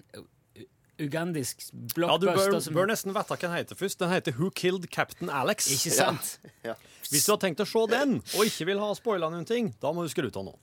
ugandisk 0.99 1.71
blockbuster 1.95 2.29
Ja, 2.29 2.45
Du 2.45 2.51
bør, 2.53 2.59
som 2.61 2.77
bør 2.77 2.89
nesten 2.91 3.15
vite 3.15 3.33
hva 3.33 3.41
den 3.41 3.55
heter 3.55 3.79
først. 3.79 3.99
Den 4.01 4.13
heter 4.13 4.37
Who 4.37 4.51
Killed 4.53 4.85
Captain 4.93 5.29
Alex. 5.33 5.71
Ikke 5.73 5.95
sant? 5.95 6.37
Ja. 6.65 6.75
Hvis 7.09 7.25
du 7.25 7.33
har 7.33 7.39
tenkt 7.41 7.61
å 7.63 7.67
se 7.67 7.85
den, 7.89 8.17
og 8.37 8.45
ikke 8.45 8.67
vil 8.69 8.81
ha 8.81 8.89
spoila 8.97 9.31
noen 9.33 9.47
ting, 9.49 9.71
da 9.81 9.91
må 9.95 10.05
du 10.05 10.11
skru 10.11 10.27
av 10.29 10.45
nå. 10.45 10.53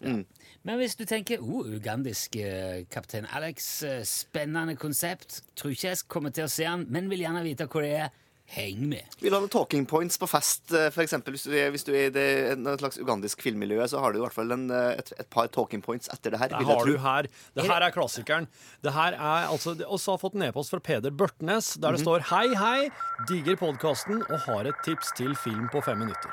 Men 0.66 0.80
hvis 0.80 0.96
du 0.98 1.04
tenker 1.06 1.42
oh, 1.42 1.66
ugandisk 1.76 2.38
eh, 2.42 2.84
kaptein 2.90 3.26
Alex, 3.34 3.66
eh, 3.86 4.04
spennende 4.06 4.76
konsept, 4.78 5.40
tror 5.58 5.74
ikke 5.74 5.90
jeg 5.92 6.06
kommer 6.10 6.34
til 6.34 6.46
å 6.46 6.52
se 6.52 6.66
han, 6.66 6.86
men 6.90 7.10
vil 7.10 7.24
gjerne 7.26 7.42
vite 7.46 7.68
hvor 7.70 7.86
det 7.86 7.92
er, 8.04 8.14
heng 8.54 8.84
med. 8.88 9.02
Vil 9.20 9.32
du 9.32 9.36
ha 9.36 9.40
noen 9.42 9.52
talking 9.52 9.86
points 9.90 10.18
på 10.20 10.28
fest, 10.30 10.68
f.eks. 10.70 10.94
for 10.94 11.04
eksempel, 11.04 11.34
hvis 11.34 11.46
du 11.48 11.54
er, 11.56 11.70
hvis 11.74 11.86
du 11.86 11.92
er 11.94 12.08
i 12.08 12.14
det, 12.14 12.26
en 12.54 12.68
slags 12.78 13.00
ugandisk 13.02 13.42
filmmiljø, 13.42 13.80
så 13.90 14.02
har 14.02 14.14
du 14.14 14.20
i 14.20 14.22
hvert 14.22 14.36
fall 14.36 14.54
en, 14.54 14.68
eh, 14.70 14.94
et, 15.00 15.12
et 15.18 15.28
par 15.32 15.50
talking 15.54 15.82
points 15.82 16.10
etter 16.14 16.34
det 16.34 16.40
her. 16.42 16.52
Det 16.52 16.62
vil 16.62 16.70
jeg 16.70 16.78
har 16.78 16.86
tro. 16.86 16.94
du 16.94 17.04
her. 17.06 17.30
Det 17.58 17.66
her 17.66 17.86
er 17.88 17.94
klassikeren. 17.96 18.48
Det 18.86 18.94
her 18.94 19.18
er 19.18 19.50
altså 19.50 19.74
Og 19.86 19.98
så 20.00 20.12
har 20.12 20.18
jeg 20.18 20.24
fått 20.26 20.38
en 20.38 20.46
e-post 20.48 20.74
fra 20.74 20.80
Peder 20.80 21.14
Børtnes 21.14 21.74
der 21.82 21.96
det 21.96 22.02
står 22.04 22.26
Hei, 22.30 22.48
hei, 22.58 22.88
digger 23.28 23.58
podkasten 23.60 24.22
og 24.22 24.38
har 24.46 24.70
et 24.70 24.82
tips 24.86 25.12
til 25.18 25.34
film 25.38 25.66
på 25.72 25.82
fem 25.84 25.98
minutter. 26.04 26.30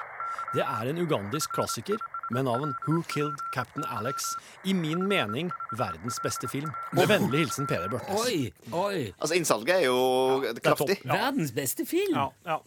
Det 0.54 0.62
er 0.62 0.90
en 0.92 1.00
ugandisk 1.02 1.54
klassiker 1.56 1.98
med 2.32 2.44
navn 2.44 2.74
Who 2.88 3.02
Killed 3.10 3.36
Captain 3.54 3.84
Alex. 4.00 4.24
I 4.66 4.74
min 4.74 5.04
mening 5.08 5.52
verdens 5.78 6.20
beste 6.24 6.48
film. 6.48 6.70
Med 6.94 7.08
vennlig 7.08 7.40
hilsen 7.44 7.68
Peder 7.68 7.90
Børtnes. 7.90 8.26
Oi, 8.28 8.54
oi! 8.72 9.14
Altså, 9.20 9.36
innsalget 9.36 9.76
er 9.76 9.86
jo 9.86 9.98
er 10.50 10.60
kraftig. 10.64 11.00
Ja. 11.06 11.14
Verdens 11.26 11.52
beste 11.52 11.86
film? 11.86 12.16
Ja, 12.16 12.28
ja. 12.46 12.58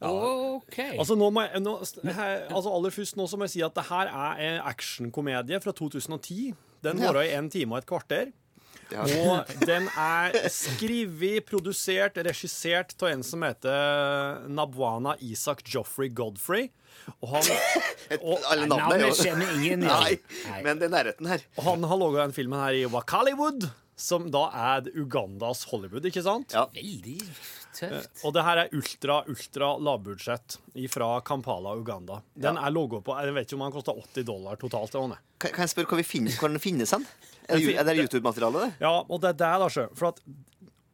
Ok. 0.00 0.78
Altså, 0.98 1.16
nå 1.18 1.30
må 1.34 1.42
jeg, 1.46 1.60
nå, 1.64 1.72
her, 2.04 2.44
altså 2.54 2.70
aller 2.74 2.94
først 2.94 3.16
nå 3.18 3.26
så 3.26 3.38
må 3.40 3.48
jeg 3.48 3.56
si 3.56 3.62
at 3.66 3.74
det 3.74 3.86
her 3.88 4.10
er 4.12 4.42
en 4.48 4.60
actionkomedie 4.70 5.58
fra 5.64 5.72
2010. 5.74 6.52
Den 6.84 6.98
Ja. 7.02 7.08
varer 7.12 7.26
i 7.26 7.32
en 7.38 7.50
time 7.50 7.74
og 7.74 7.78
et 7.82 7.86
kvarter. 7.86 8.30
Ja. 8.92 9.04
Og 9.20 9.50
den 9.68 9.88
er 9.92 10.36
skrevet, 10.52 11.44
produsert, 11.48 12.18
regissert 12.24 12.94
av 13.02 13.10
en 13.10 13.24
som 13.26 13.44
heter 13.44 14.46
Nabwana 14.48 15.16
Isak 15.24 15.64
Joffrey 15.68 16.08
Godfrey. 16.08 16.70
Og 17.22 17.34
han, 17.36 17.50
og, 18.20 18.40
Alle 18.50 18.68
navnene 18.68 19.08
Navnet 19.08 19.20
kjenner 19.20 19.52
ingen 19.56 19.84
Nei. 19.86 20.16
Nei. 20.48 20.62
men 20.66 20.80
det 20.80 20.88
er 20.88 20.94
nærheten 20.96 21.28
her. 21.30 21.44
og 21.56 21.68
han 21.70 21.86
har 21.88 22.00
laga 22.00 22.26
den 22.26 22.34
filmen 22.36 22.60
her 22.60 22.76
i 22.76 22.88
Wakaliwood, 22.90 23.68
som 23.98 24.28
da 24.34 24.48
er 24.54 24.90
Ugandas 24.94 25.64
Hollywood, 25.70 26.04
ikke 26.08 26.24
sant? 26.26 26.52
Ja. 26.56 26.66
Veldig 26.74 27.18
tøft. 27.76 28.22
Og 28.26 28.34
det 28.36 28.44
her 28.46 28.62
er 28.64 28.74
ultra, 28.76 29.18
ultra 29.30 29.70
lavbudsjett 29.82 30.58
fra 30.92 31.10
Kampala, 31.26 31.74
Uganda. 31.78 32.20
Den 32.34 32.58
er 32.60 32.74
logo 32.74 33.00
på 33.04 33.16
Jeg 33.18 33.34
vet 33.36 33.48
ikke 33.48 33.58
om 33.58 33.66
den 33.66 33.74
koster 33.76 33.98
80 33.98 34.28
dollar 34.28 34.60
totalt. 34.60 34.94
Kan, 35.38 35.52
kan 35.52 35.64
jeg 35.66 35.74
spørre 35.74 35.92
hvor, 35.92 36.00
vi 36.00 36.06
finner, 36.06 36.36
hvor 36.40 36.52
den 36.52 36.62
finnes 36.62 36.94
hen? 36.94 37.06
Er 37.48 37.60
det, 37.62 37.84
det 37.88 37.96
YouTube-materiale, 38.02 38.66
det? 38.66 38.84
Ja, 38.84 38.94
og 39.00 39.20
det 39.22 39.32
er 39.34 39.38
det, 39.40 39.52
da, 39.62 39.68
sjø. 39.72 39.86
For 39.96 40.12
at 40.12 40.22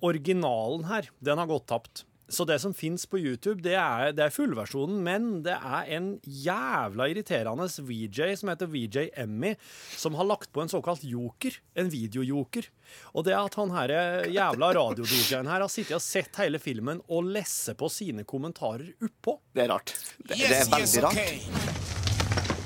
originalen 0.04 0.84
her, 0.90 1.08
den 1.24 1.40
har 1.40 1.50
gått 1.50 1.66
tapt. 1.70 2.04
Så 2.28 2.46
det 2.48 2.56
som 2.62 2.72
fins 2.74 3.04
på 3.06 3.18
YouTube, 3.20 3.60
det 3.64 3.74
er, 3.76 4.12
det 4.16 4.24
er 4.24 4.32
fullversjonen, 4.32 5.02
men 5.04 5.26
det 5.44 5.56
er 5.58 5.90
en 5.96 6.08
jævla 6.24 7.08
irriterende 7.12 7.68
VJ 7.84 8.38
som 8.40 8.52
heter 8.52 8.70
VJ 8.72 9.10
Emmy, 9.20 9.54
som 9.96 10.16
har 10.16 10.28
lagt 10.28 10.52
på 10.52 10.64
en 10.64 10.72
såkalt 10.72 11.04
joker. 11.04 11.58
En 11.76 11.92
videojoker. 11.92 12.70
Og 13.12 13.26
det 13.26 13.34
er 13.34 13.42
at 13.42 13.58
han 13.60 13.74
her 13.76 13.94
jævla 14.32 14.72
radio-DJ-en 14.78 15.50
her 15.52 15.66
har 15.66 15.72
sittet 15.72 15.98
og 15.98 16.04
sett 16.04 16.40
hele 16.40 16.60
filmen 16.62 17.02
og 17.12 17.28
lesse 17.36 17.76
på 17.76 17.90
sine 17.92 18.24
kommentarer 18.24 18.94
oppå. 19.04 19.38
Det 19.52 19.66
er 19.66 19.74
rart. 19.74 19.96
Det, 20.16 20.34
det 20.34 20.48
er 20.48 20.54
er 20.54 20.80
yes, 20.80 20.96
veldig 20.96 21.04
rart. 21.04 21.84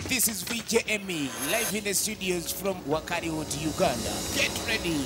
This 0.09 0.29
is 0.29 0.43
VJ 0.43 0.87
Emmy, 0.89 1.29
live 1.51 1.75
in 1.75 1.85
the 1.85 1.95
studios 1.95 2.53
from 2.53 2.77
Wakariwood, 2.87 3.51
Uganda. 3.61 4.15
Get 4.39 4.55
ready. 4.71 5.05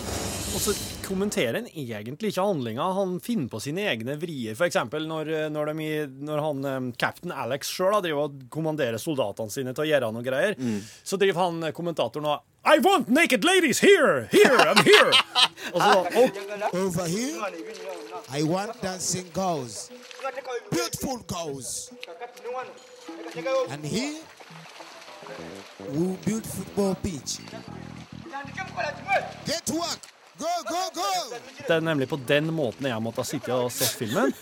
Og 0.54 0.60
så 0.60 0.91
kommenterer 1.12 1.60
han 1.60 1.68
egentlig 1.68 2.32
ikke 2.32 2.44
handlinga. 2.46 2.86
Han 2.98 3.18
finner 3.22 3.50
på 3.52 3.60
sine 3.62 3.84
egne 3.92 4.16
vrier. 4.20 4.56
For 4.58 4.66
eksempel 4.68 5.06
når, 5.10 5.30
når, 5.52 5.72
de, 5.72 5.90
når 6.28 6.44
han, 6.46 6.64
eh, 6.64 6.80
captain 7.00 7.32
Alex 7.32 7.70
sjøl 7.72 8.08
kommanderer 8.52 8.98
soldatene 9.00 9.52
sine 9.52 9.76
til 9.76 9.84
å 9.84 9.90
gjøre 9.90 10.12
noe 10.14 10.24
greier, 10.26 10.56
så 11.04 11.20
driver 11.20 11.46
han 11.46 11.68
eh, 11.68 11.76
kommentatoren 11.76 12.32
og 12.32 12.48
I 12.64 12.78
want 12.78 13.08
naked 13.08 13.42
ladies 13.44 13.80
here! 13.80 14.28
Here! 14.30 14.56
I'm 14.56 14.84
here! 14.84 15.10
og 15.74 15.82
så, 15.82 15.98
og, 16.14 16.30
Over 16.78 17.06
here, 17.06 17.50
I 18.30 18.44
want 18.44 18.80
dancing 18.80 19.26
girls. 19.34 19.90
Beautiful 20.70 21.18
girls. 21.26 21.90
And 23.68 23.84
here, 23.84 24.14
we 25.90 26.16
build 26.24 26.46
football 26.46 26.94
pitch. 26.94 27.40
Get 29.44 29.66
to 29.66 29.74
work. 29.74 30.11
Go, 30.38 30.48
go, 30.66 30.78
go. 30.96 31.36
det 31.68 31.70
er 31.76 31.82
nemlig 31.84 32.06
på 32.08 32.16
den 32.26 32.48
måten 32.56 32.86
jeg 32.88 33.02
måtte 33.04 33.20
ha 33.20 33.26
sittet 33.28 33.52
og 33.52 33.68
sett 33.70 33.92
filmen. 34.00 34.32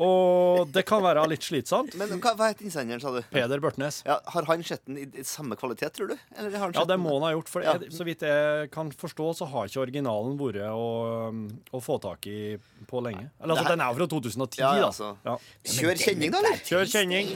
Og 0.00 0.68
det 0.72 0.84
kan 0.86 1.02
være 1.04 1.24
litt 1.30 1.42
slitsomt. 1.44 1.94
Men 1.98 2.14
hva, 2.22 2.32
hva 2.38 2.48
het 2.52 2.62
innsenderen, 2.64 3.02
sa 3.02 3.10
du? 3.14 3.18
Peder 3.34 3.60
Børtnes. 3.62 3.98
Ja, 4.06 4.20
har 4.34 4.46
han 4.48 4.62
sett 4.66 4.84
den 4.86 4.98
i, 5.02 5.04
i 5.20 5.24
samme 5.26 5.58
kvalitet, 5.58 5.92
tror 5.98 6.12
du? 6.12 6.16
Eller 6.38 6.54
har 6.54 6.64
han 6.68 6.72
Ja, 6.74 6.80
sett 6.84 6.88
det 6.88 6.94
den- 6.96 7.04
må 7.04 7.16
han 7.18 7.26
ha 7.28 7.32
gjort. 7.34 7.50
For 7.50 7.62
Ja. 7.66 7.74
jeg, 7.82 7.90
så 7.94 8.06
vidt 8.06 8.22
jeg 8.26 8.70
kan 8.74 8.90
forstå, 8.94 9.28
så 9.42 9.50
har 9.50 9.66
ikke 9.70 9.82
originalen 9.84 10.38
vært 10.38 10.62
å, 10.70 11.50
å 11.74 11.82
få 11.82 11.98
tak 12.02 12.26
i 12.30 12.56
på 12.90 13.02
lenge. 13.04 13.28
Eller 13.42 13.54
altså, 13.54 13.64
Nei. 13.68 13.74
den 13.74 13.80
er 13.80 13.92
jo 13.92 13.98
fra 14.00 14.06
2010, 14.14 14.58
Ja, 14.62 14.74
ja, 14.74 14.80
da. 14.80 14.86
altså. 14.92 15.16
Ja. 15.24 15.36
Kjør 15.64 16.02
kjenning, 16.06 16.30
da, 16.30 16.38
eller? 16.44 16.62
Kjør 16.64 16.90
kjenning. 16.94 17.34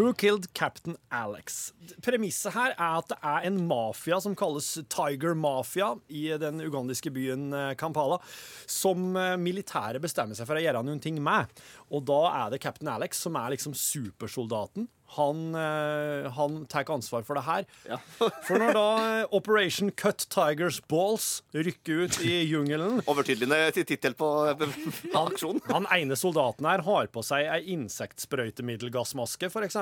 Who 0.00 0.14
Killed 0.14 0.54
Captain 0.54 0.96
Alex? 1.12 1.74
Premisset 2.00 2.54
her 2.54 2.72
er 2.72 2.94
at 3.02 3.10
det 3.10 3.18
er 3.20 3.44
en 3.44 3.58
mafia 3.68 4.16
som 4.24 4.32
kalles 4.38 4.78
Tiger 4.88 5.34
Mafia 5.36 5.90
i 6.08 6.22
den 6.40 6.62
ugandiske 6.64 7.12
byen 7.12 7.50
eh, 7.52 7.74
Kampala, 7.76 8.16
som 8.64 9.10
eh, 9.12 9.34
militæret 9.36 10.00
bestemmer 10.00 10.38
seg 10.38 10.48
for 10.48 10.56
å 10.56 10.62
gjøre 10.64 10.80
noen 10.86 11.02
ting 11.04 11.20
med. 11.20 11.52
Og 11.90 12.06
da 12.06 12.22
er 12.44 12.54
det 12.54 12.62
Captain 12.62 12.90
Alex 12.92 13.22
som 13.24 13.36
er 13.40 13.54
liksom 13.56 13.74
supersoldaten. 13.76 14.88
Han, 15.16 15.54
eh, 15.58 16.30
han 16.30 16.66
tar 16.70 16.86
ansvar 16.94 17.24
for 17.26 17.34
det 17.34 17.42
her. 17.42 17.64
For 18.46 18.62
når 18.62 18.76
da 18.76 18.84
eh, 19.06 19.32
Operation 19.34 19.90
Cut 19.90 20.22
Tigers 20.30 20.78
Balls 20.86 21.42
rykker 21.50 22.04
ut 22.06 22.18
i 22.22 22.36
jungelen 22.46 23.00
Overtydelig 23.10 23.72
tittel 23.74 24.14
på 24.14 24.28
på 24.60 24.68
aksjonen. 25.24 25.64
han 25.66 25.88
ene 25.96 26.14
soldaten 26.18 26.68
her 26.68 26.84
har 26.86 27.10
på 27.10 27.24
seg 27.26 27.48
ei 27.50 27.74
insektsprøytemiddelgassmaske, 27.74 29.50
f.eks. 29.50 29.80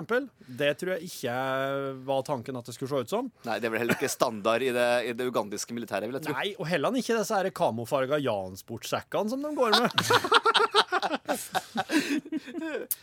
Det 0.48 0.72
tror 0.80 0.94
jeg 0.94 1.10
ikke 1.10 1.36
var 2.08 2.24
tanken 2.24 2.56
at 2.56 2.70
det 2.70 2.78
skulle 2.78 2.94
se 2.94 3.04
ut 3.04 3.12
som. 3.12 3.28
Nei, 3.44 3.58
det 3.60 3.68
er 3.68 3.76
vel 3.76 3.84
heller 3.84 4.00
ikke 4.00 4.12
standard 4.12 4.64
i 4.64 4.72
det, 4.72 4.88
i 5.10 5.14
det 5.18 5.28
ugandiske 5.28 5.76
militæret, 5.76 6.08
vil 6.08 6.16
jeg 6.22 6.30
tro. 6.30 6.38
Nei, 6.40 6.54
og 6.56 6.72
heller 6.72 6.96
ikke 7.02 7.20
disse 7.20 7.44
kamofarga 7.58 8.20
Jansportsekkene 8.24 9.36
som 9.36 9.44
de 9.44 9.52
går 9.60 9.76
med. 9.76 10.87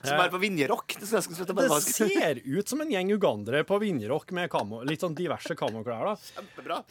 Som 0.06 0.20
er 0.20 0.30
på 0.34 0.40
Vinjerock. 0.42 0.96
Det, 1.00 1.06
Det 1.06 1.82
ser 1.82 2.42
ut 2.44 2.70
som 2.70 2.82
en 2.82 2.92
gjeng 2.92 3.14
ugandere 3.16 3.64
på 3.68 3.80
Vinjerock 3.82 4.32
med 4.36 4.50
kamo, 4.54 4.82
litt 4.88 5.04
sånn 5.04 5.16
diverse 5.18 5.56
kamoklær. 5.58 6.16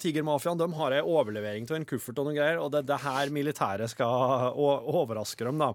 Tigermafiaen 0.01 0.61
de 0.61 0.69
har 0.79 0.97
ei 0.97 1.03
overlevering 1.03 1.69
av 1.71 1.79
en 1.79 1.89
kuffert 1.89 2.19
og 2.19 2.29
noen 2.29 2.39
greier, 2.39 2.61
og 2.63 2.73
det 2.75 2.83
er 2.85 2.91
det 2.93 3.01
her 3.05 3.33
militæret 3.35 3.93
skal 3.93 4.53
overraske 4.55 5.47
dem, 5.47 5.63
da. 5.63 5.73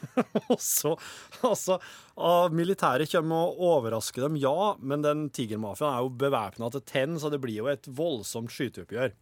og 0.52 0.58
så, 0.62 0.96
altså, 1.44 1.80
Militæret 2.52 3.10
kommer 3.12 3.50
og 3.50 3.62
overrasker 3.70 4.26
dem, 4.26 4.36
ja, 4.40 4.74
men 4.80 5.04
den 5.04 5.28
tigermafiaen 5.34 5.94
er 5.94 6.04
jo 6.04 6.12
bevæpna 6.20 6.70
til 6.74 6.84
tenn, 6.88 7.16
så 7.20 7.30
det 7.32 7.40
blir 7.42 7.62
jo 7.62 7.70
et 7.72 7.88
voldsomt 7.88 8.52
skyteoppgjør. 8.52 9.14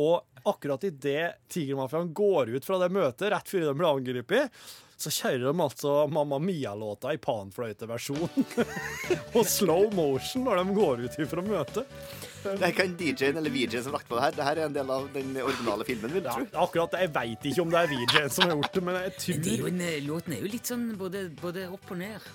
Og 0.00 0.46
akkurat 0.48 0.84
idet 0.88 1.34
tigermafiaen 1.52 2.14
går 2.16 2.54
ut 2.56 2.64
fra 2.64 2.78
det 2.80 2.88
møtet, 2.94 3.28
rett 3.34 3.50
før 3.50 3.66
de 3.68 3.74
blir 3.76 3.90
angrepet, 3.90 4.62
så 5.00 5.08
kjører 5.12 5.46
de 5.48 5.62
altså 5.64 5.92
Mamma 6.12 6.36
Mia-låta 6.44 7.12
i 7.16 7.20
panfløyteversjon 7.24 8.44
og 9.38 9.46
slow 9.48 9.86
motion 9.96 10.44
når 10.44 10.60
de 10.60 10.74
går 10.76 11.04
ut 11.06 11.16
fra 11.30 11.44
møtet. 11.44 11.94
Det 12.44 12.56
er 12.60 12.68
ikke 12.72 12.84
en 12.88 12.96
DJ-en 13.00 13.40
eller 13.40 13.52
VJ-en 13.52 13.82
som 13.84 13.92
har 13.94 13.98
lagt 13.98 14.10
på 14.10 14.16
det 14.18 14.24
her. 14.26 14.36
Det 14.36 14.44
her 14.48 14.60
er 14.60 14.68
en 14.68 14.76
del 14.76 14.92
av 14.92 15.08
den 15.12 15.32
originale 15.40 15.86
filmen, 15.88 16.12
vil 16.16 16.24
Ja, 16.28 16.36
jeg 16.40 16.50
tro. 16.52 16.62
akkurat 16.66 16.92
det. 16.94 17.00
Jeg 17.06 17.12
veit 17.16 17.48
ikke 17.52 17.64
om 17.64 17.72
det 17.72 17.80
er 17.82 17.90
VJ-en 17.94 18.30
som 18.36 18.44
har 18.46 18.54
gjort 18.56 18.76
det, 18.76 18.82
men 18.86 18.98
jeg 19.00 19.16
Det 19.16 19.34
er 19.34 19.34
jo 19.34 19.64
tror 19.64 19.72
en, 19.72 19.80
eh, 19.88 19.98
låten 20.08 20.36
er 20.36 20.40
jo 20.44 20.52
litt 20.56 20.70
sånn 20.72 20.86
både, 21.00 21.24
både 21.40 21.66
opp 21.72 21.90
og 21.96 22.00
ned. 22.00 22.30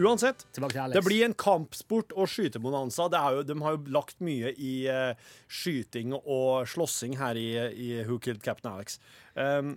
Uansett. 0.00 0.46
Til 0.56 0.64
Det 0.92 1.04
blir 1.04 1.26
en 1.26 1.34
kampsport 1.36 2.14
og 2.16 2.30
skytebonanza. 2.32 3.10
Det 3.12 3.20
er 3.20 3.36
jo, 3.36 3.46
de 3.50 3.56
har 3.60 3.76
jo 3.76 3.92
lagt 3.92 4.20
mye 4.24 4.52
i 4.56 4.74
uh, 4.88 5.12
skyting 5.52 6.14
og 6.16 6.68
slåssing 6.70 7.18
her 7.20 7.36
i, 7.36 7.48
i 7.76 7.88
Who 8.06 8.18
Killed 8.22 8.42
Captain 8.42 8.72
Alex. 8.72 8.98
Um, 9.36 9.76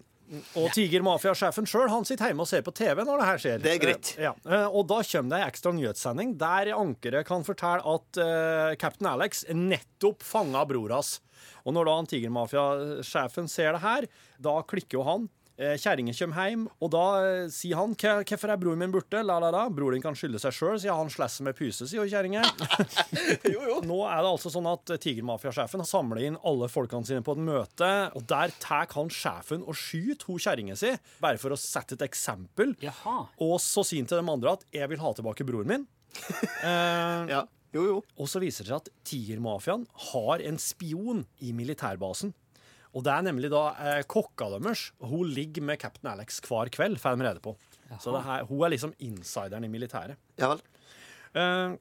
og 0.58 0.72
Tiger 0.74 1.04
Mafia-sjefen 1.06 1.68
sjøl 1.70 1.92
sitter 2.08 2.32
hjemme 2.32 2.46
og 2.46 2.50
ser 2.50 2.64
på 2.66 2.74
TV 2.74 3.04
når 3.06 3.22
det 3.22 3.28
her 3.28 3.42
skjer. 3.44 3.60
Det 3.62 3.74
er 3.76 3.82
greit. 3.82 4.14
Eh, 4.16 4.26
ja. 4.26 4.34
Eh, 4.48 4.66
og 4.66 4.88
da 4.90 5.02
kommer 5.06 5.36
det 5.36 5.42
ei 5.42 5.50
ekstra 5.52 5.74
nyhetssending 5.76 6.34
der 6.42 6.72
ankeret 6.74 7.28
kan 7.30 7.46
fortelle 7.46 7.86
at 7.86 8.22
uh, 8.22 8.74
Captain 8.82 9.12
Alex 9.12 9.46
nettopp 9.54 10.26
fanga 10.26 10.66
bror 10.66 10.96
hans. 10.98 11.20
Og 11.66 11.76
når 11.76 11.90
da 11.90 11.98
han 12.00 12.10
Tiger 12.10 12.34
Mafia-sjefen 12.34 13.50
ser 13.52 13.76
det 13.76 13.84
her, 13.86 14.10
da 14.42 14.60
klikker 14.66 15.00
jo 15.00 15.06
han. 15.06 15.30
Eh, 15.58 15.78
Kjerringa 15.80 16.12
kommer 16.12 16.50
hjem, 16.50 16.64
og 16.84 16.90
da 16.92 17.02
eh, 17.24 17.46
sier 17.48 17.78
han 17.80 17.94
'Hvorfor 17.96 18.52
er 18.52 18.58
broren 18.60 18.78
min 18.82 18.92
borte?' 18.92 19.22
La, 19.24 19.38
la, 19.40 19.50
la. 19.56 19.70
Broren 19.72 19.96
din 19.96 20.04
kan 20.04 20.16
skylde 20.18 20.36
seg 20.44 20.52
sjøl, 20.52 20.76
sier 20.84 20.92
han. 20.92 21.08
Slesser 21.08 21.46
med 21.48 21.56
puse, 21.56 21.88
sier 21.88 22.04
kjerringa. 22.12 22.44
Nå 23.88 24.00
er 24.04 24.20
det 24.20 24.32
altså 24.34 24.52
sånn 24.52 24.68
at 24.68 24.92
tigermafiasjefen 25.00 25.80
har 25.80 25.88
samla 25.88 26.20
inn 26.28 26.38
alle 26.44 26.68
folkene 26.72 27.08
sine 27.08 27.24
på 27.24 27.38
et 27.38 27.44
møte, 27.48 27.92
og 28.18 28.28
der 28.28 28.52
tar 28.60 28.92
han 28.98 29.08
sjefen 29.14 29.64
og 29.64 29.78
skyter 29.80 30.28
hun 30.28 30.42
kjerringa 30.44 30.76
si, 30.76 30.92
bare 31.24 31.40
for 31.40 31.56
å 31.56 31.60
sette 31.60 31.96
et 31.96 32.04
eksempel. 32.10 32.76
Jaha. 32.84 33.30
Og 33.40 33.56
så 33.64 33.86
sier 33.88 34.04
han 34.04 34.12
til 34.12 34.20
de 34.20 34.32
andre 34.36 34.52
at 34.60 34.66
'jeg 34.74 34.90
vil 34.90 35.00
ha 35.00 35.14
tilbake 35.14 35.46
broren 35.48 35.68
min'. 35.72 35.88
Eh, 36.66 37.28
Ja. 37.32 37.46
Jo, 37.76 37.84
jo. 37.84 37.96
og 38.18 38.28
så 38.32 38.40
viser 38.40 38.64
det 38.64 38.72
seg 38.72 38.78
at 38.78 38.90
Tigermafiaen 39.04 39.86
har 40.14 40.40
en 40.40 40.58
spion 40.58 41.26
i 41.44 41.52
militærbasen. 41.52 42.34
Og 42.96 43.04
det 43.04 43.12
er 43.12 43.26
nemlig 43.28 43.50
da 43.52 43.64
eh, 43.76 44.02
kokka 44.08 44.48
deres. 44.56 44.86
Hun 45.04 45.28
ligger 45.36 45.66
med 45.68 45.80
Captain 45.82 46.12
Alex 46.14 46.40
hver 46.48 46.70
kveld, 46.72 46.96
får 47.02 47.18
de 47.20 47.26
rede 47.28 47.44
på. 47.44 47.56
Så 48.02 48.14
det 48.16 48.24
her, 48.26 48.46
hun 48.50 48.64
er 48.66 48.72
liksom 48.74 48.94
insideren 49.04 49.66
i 49.68 49.72
militæret. 49.72 50.16
Ja 50.40 50.48
vel. 50.54 50.62
Eh, 51.36 51.76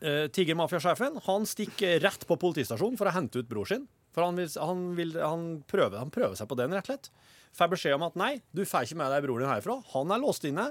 eh, 0.00 0.24
Tigermafiasjefen 0.32 1.20
han 1.26 1.44
stikker 1.48 2.00
rett 2.02 2.24
på 2.28 2.38
politistasjonen 2.40 2.96
for 3.00 3.10
å 3.10 3.14
hente 3.14 3.42
ut 3.44 3.50
bror 3.50 3.68
sin. 3.68 3.84
For 4.14 4.22
han, 4.24 4.36
vil, 4.38 4.48
han, 4.62 4.82
vil, 4.96 5.14
han, 5.20 5.46
prøver, 5.70 5.98
han 5.98 6.10
prøver 6.14 6.38
seg 6.38 6.48
på 6.50 6.56
den, 6.58 6.72
rett 6.76 6.86
og 6.88 6.94
slett. 6.94 7.10
Får 7.54 7.70
beskjed 7.70 7.94
om 7.98 8.02
at 8.06 8.16
nei, 8.18 8.32
du 8.54 8.64
får 8.66 8.86
ikke 8.88 8.98
med 8.98 9.12
deg 9.14 9.24
broren 9.26 9.44
din 9.44 9.50
herfra. 9.52 9.76
Han 9.92 10.10
er 10.14 10.22
låst 10.22 10.46
inne. 10.48 10.68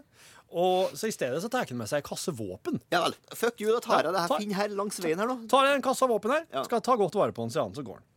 Og 0.54 0.92
så 1.00 1.08
i 1.10 1.14
stedet 1.16 1.40
så 1.44 1.50
tar 1.52 1.68
han 1.70 1.80
med 1.80 1.90
seg 1.92 2.02
en 2.02 2.08
kasse 2.10 2.34
våpen. 2.36 2.82
Ja 2.94 3.02
vel. 3.06 3.16
Fuck 3.36 3.62
you, 3.64 3.70
da 3.74 3.80
tar 3.84 4.04
jeg 4.04 4.14
det 4.16 4.24
her 4.26 4.32
ta- 4.34 4.40
Finn 4.42 4.56
her 4.58 4.74
langs 4.76 5.00
veien 5.04 5.20
her 5.24 5.30
nå. 5.30 5.38
Tar 5.52 5.70
en 5.72 5.84
kasse 5.86 6.08
våpen 6.12 6.34
her, 6.36 6.44
Ja. 6.54 6.64
skal 6.68 6.84
ta 6.86 6.96
godt 7.00 7.16
vare 7.20 7.36
på 7.36 7.46
han, 7.46 7.54
sier 7.54 7.64
han, 7.66 7.74
så 7.78 7.84
går 7.88 8.00
han. 8.02 8.08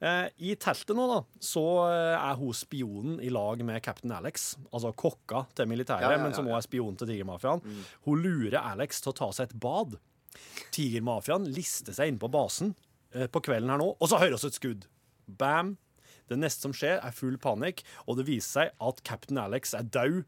Eh, 0.00 0.26
I 0.50 0.54
teltet 0.56 0.96
nå, 0.96 1.04
da, 1.10 1.18
så 1.44 1.62
eh, 1.90 2.14
er 2.16 2.38
hun 2.40 2.56
spionen 2.56 3.18
i 3.20 3.28
lag 3.32 3.60
med 3.68 3.82
Captain 3.84 4.12
Alex, 4.16 4.54
altså 4.72 4.94
kokka 4.96 5.44
til 5.58 5.68
militæret, 5.68 6.06
Ja, 6.06 6.14
ja, 6.14 6.18
ja, 6.18 6.22
men 6.24 6.36
som 6.36 6.48
òg 6.48 6.56
er 6.56 6.64
spion 6.64 6.96
til 6.96 7.10
Tigermafiaen. 7.10 7.60
Hun 8.06 8.22
lurer 8.24 8.56
Alex 8.62 9.02
til 9.04 9.12
å 9.12 9.18
ta 9.20 9.28
seg 9.36 9.50
et 9.50 9.58
bad. 9.60 9.98
Tigermafiaen 10.72 11.50
lister 11.52 11.92
seg 11.96 12.12
inn 12.14 12.20
på 12.22 12.30
basen 12.32 12.72
eh, 13.12 13.28
på 13.28 13.42
kvelden 13.44 13.72
her 13.74 13.82
nå, 13.82 13.92
og 13.98 14.08
så 14.10 14.20
hører 14.22 14.38
vi 14.40 14.50
et 14.50 14.60
skudd. 14.60 14.88
Bam! 15.40 15.76
Det 16.30 16.38
neste 16.38 16.62
som 16.62 16.72
skjer, 16.76 17.00
er 17.02 17.14
full 17.14 17.34
panikk, 17.42 17.82
og 18.06 18.20
det 18.20 18.28
viser 18.28 18.50
seg 18.70 18.84
at 18.86 19.00
Captain 19.06 19.40
Alex 19.42 19.74
er 19.74 19.82
død. 19.82 20.20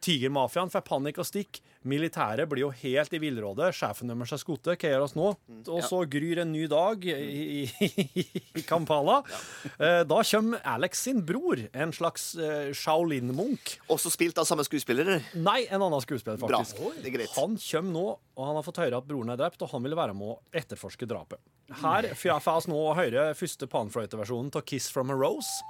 Tigermafiaen 0.00 0.70
får 0.70 0.84
panikk 0.86 1.18
og 1.18 1.26
stikk. 1.26 1.58
Militæret 1.88 2.44
blir 2.50 2.66
jo 2.66 2.70
helt 2.82 3.14
i 3.16 3.18
villrådet. 3.22 3.70
Sjefen 3.72 4.10
deres 4.12 4.34
er 4.36 4.40
skutt. 4.42 4.66
Hva 4.68 4.74
gjør 4.76 5.04
oss 5.06 5.14
nå? 5.16 5.30
Og 5.72 5.80
så 5.86 6.02
gryr 6.12 6.42
en 6.42 6.50
ny 6.52 6.66
dag 6.68 7.06
i, 7.08 7.62
i, 7.64 8.24
i 8.60 8.64
Kampala. 8.68 9.22
Eh, 9.78 10.02
Da 10.04 10.18
kommer 10.28 10.60
Alex 10.68 11.00
sin 11.06 11.22
bror, 11.24 11.62
en 11.72 11.94
slags 11.96 12.34
eh, 12.36 12.74
Shaolin-munk. 12.76 13.78
Også 13.88 14.12
spilt 14.12 14.36
av 14.42 14.44
samme 14.48 14.66
skuespiller? 14.68 15.22
Nei, 15.40 15.62
en 15.72 15.80
annen 15.80 16.04
skuespiller, 16.04 16.36
Bra. 16.42 16.60
faktisk. 16.60 16.84
Det 17.00 17.08
er 17.08 17.16
greit. 17.16 17.32
Han 17.38 17.56
kommer 17.56 17.96
nå, 17.96 18.04
og 18.36 18.44
han 18.50 18.60
har 18.60 18.66
fått 18.68 18.82
høre 18.84 19.00
at 19.00 19.08
broren 19.08 19.32
er 19.32 19.40
drept, 19.40 19.64
og 19.64 19.72
han 19.72 19.82
vil 19.88 19.96
være 19.96 20.12
med 20.20 20.34
å 20.34 20.38
etterforske 20.60 21.08
drapet. 21.08 21.40
Her 21.80 22.10
får 22.18 22.44
vi 22.66 22.72
nå 22.74 22.84
høre 22.98 23.28
første 23.38 23.66
panfløyteversjonen 23.72 24.52
av 24.58 24.62
'Kiss 24.68 24.90
from 24.92 25.10
a 25.10 25.14
Rose'. 25.16 25.62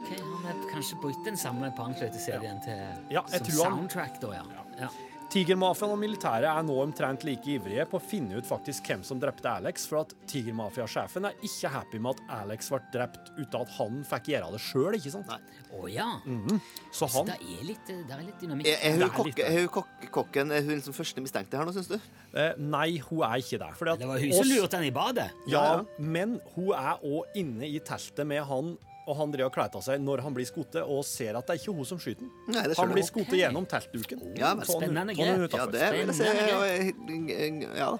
Okay, 0.00 0.18
Han 0.22 0.44
har 0.44 0.58
kanskje 0.70 1.00
brukt 1.02 1.24
den 1.26 1.36
samme 1.36 1.72
panfløyteserien 1.74 2.60
til 2.62 2.78
Ja, 3.10 3.24
som 3.26 3.46
tror 3.46 3.64
han- 3.64 3.78
soundtrack, 3.88 4.20
da, 4.20 4.32
ja. 4.36 4.44
ja. 4.84 4.88
Tigermafiaen 5.28 5.92
og 5.92 5.98
militæret 6.00 6.48
er 6.48 6.62
nå 6.64 6.72
omtrent 6.80 7.24
like 7.26 7.50
ivrige 7.52 7.84
på 7.90 7.98
å 7.98 8.00
finne 8.00 8.38
ut 8.40 8.46
faktisk 8.48 8.86
hvem 8.88 9.02
som 9.04 9.18
drepte 9.20 9.50
Alex, 9.50 9.84
for 9.90 10.00
at 10.00 10.14
tigermafiasjefen 10.30 11.26
er 11.28 11.34
ikke 11.44 11.68
happy 11.74 12.00
med 12.00 12.16
at 12.16 12.32
Alex 12.38 12.70
ble 12.72 12.78
drept 12.94 13.28
uten 13.36 13.58
at 13.60 13.74
han 13.76 13.98
fikk 14.08 14.30
gjøre 14.32 14.48
det 14.54 14.60
sjøl, 14.64 14.96
ikke 14.96 15.12
sant? 15.12 15.34
Å 15.76 15.82
ja. 15.92 16.06
Så 16.24 17.04
Så 17.04 17.10
han 17.18 17.28
det 17.28 17.36
er 17.44 17.66
litt, 17.68 17.84
det 17.90 18.14
er 18.16 18.24
litt 18.24 18.40
dynamikk. 18.40 18.70
Er, 18.72 18.80
er 18.88 18.96
hun, 18.96 19.04
er 19.04 19.12
kokke, 19.18 19.44
er 19.44 19.58
hun 19.60 19.68
kok 19.76 20.08
kokken 20.16 20.54
Er 20.56 20.64
hun 20.64 20.78
liksom 20.78 20.96
første 20.96 21.20
mistenkte 21.26 21.60
her 21.60 21.68
nå, 21.68 21.74
syns 21.76 21.90
du? 21.92 21.98
eh, 22.32 22.56
Nei, 22.56 22.96
hun 23.10 23.20
er 23.28 23.44
ikke 23.44 23.60
det. 23.60 23.70
Fordi 23.76 23.92
at 23.98 24.00
Det 24.00 24.08
var 24.08 24.24
hun 24.24 24.32
som 24.38 24.48
lurte 24.48 24.80
henne 24.80 24.88
i 24.88 24.96
badet. 24.96 25.28
Ja, 25.44 25.58
Ja, 25.58 25.64
ja. 25.76 25.84
men 26.00 26.38
hun 26.54 26.72
er 26.72 27.04
òg 27.04 27.36
inne 27.36 27.68
i 27.68 27.78
teltet 27.84 28.24
med 28.26 28.46
han, 28.48 28.78
og 29.08 29.16
han 29.16 29.32
driver 29.32 29.48
og 29.48 29.54
kler 29.56 29.70
av 29.80 29.82
seg 29.86 30.02
når 30.04 30.20
han 30.26 30.34
blir 30.36 30.46
skutt, 30.48 30.76
og 30.84 31.00
ser 31.08 31.38
at 31.40 31.46
det 31.48 31.56
er 31.56 31.62
ikke 31.62 31.74
hun 31.78 31.88
som 31.88 31.98
skyter 32.02 32.26
han. 32.26 32.32
Nei, 32.52 32.66
det 32.68 32.76
Han 32.78 32.92
blir 32.92 33.06
skutt 33.08 33.28
Ok. 33.32 33.38
gjennom 33.40 33.66
teltduken. 33.66 34.20
Ja, 34.38 34.52
men 34.54 34.66
Sånn- 34.68 34.82
spennende 34.84 35.16
sånn 35.16 35.24
grep. 35.24 35.54
er 35.54 35.58
Ja, 35.58 35.66
det 35.66 35.90
vil 35.96 36.06
jeg 36.06 36.14
si. 36.14 37.66
Ja 37.78 37.90
da. 37.96 37.98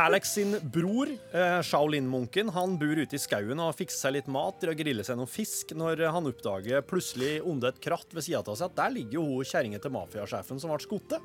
Alex 0.00 0.30
sin 0.32 0.54
bror, 0.72 1.08
eh, 1.32 1.60
Shaolin-munken, 1.62 2.48
han 2.54 2.76
bor 2.80 2.96
ute 2.96 3.16
i 3.16 3.20
skauen 3.20 3.60
og 3.60 3.74
fikser 3.76 4.06
seg 4.06 4.12
litt 4.16 4.28
mat 4.32 4.64
og 4.64 4.76
griller 4.78 5.04
seg 5.06 5.18
noe 5.20 5.28
fisk 5.28 5.74
når 5.76 6.04
han 6.14 6.24
oppdager 6.30 6.80
plutselig 6.88 7.40
under 7.44 7.68
et 7.74 7.80
kratt 7.84 8.14
ved 8.14 8.24
sida 8.24 8.40
av 8.40 8.56
seg 8.56 8.70
at 8.70 8.76
der 8.78 8.94
ligger 8.96 9.18
jo 9.20 9.24
hun 9.36 9.44
kjerringa 9.44 9.80
til 9.84 9.90
mafiasjefen 9.94 10.60
som 10.62 10.70
ble 10.72 10.80
skutt. 10.84 11.18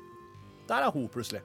Der 0.68 0.82
er 0.86 0.90
hun 0.94 1.08
plutselig. 1.08 1.40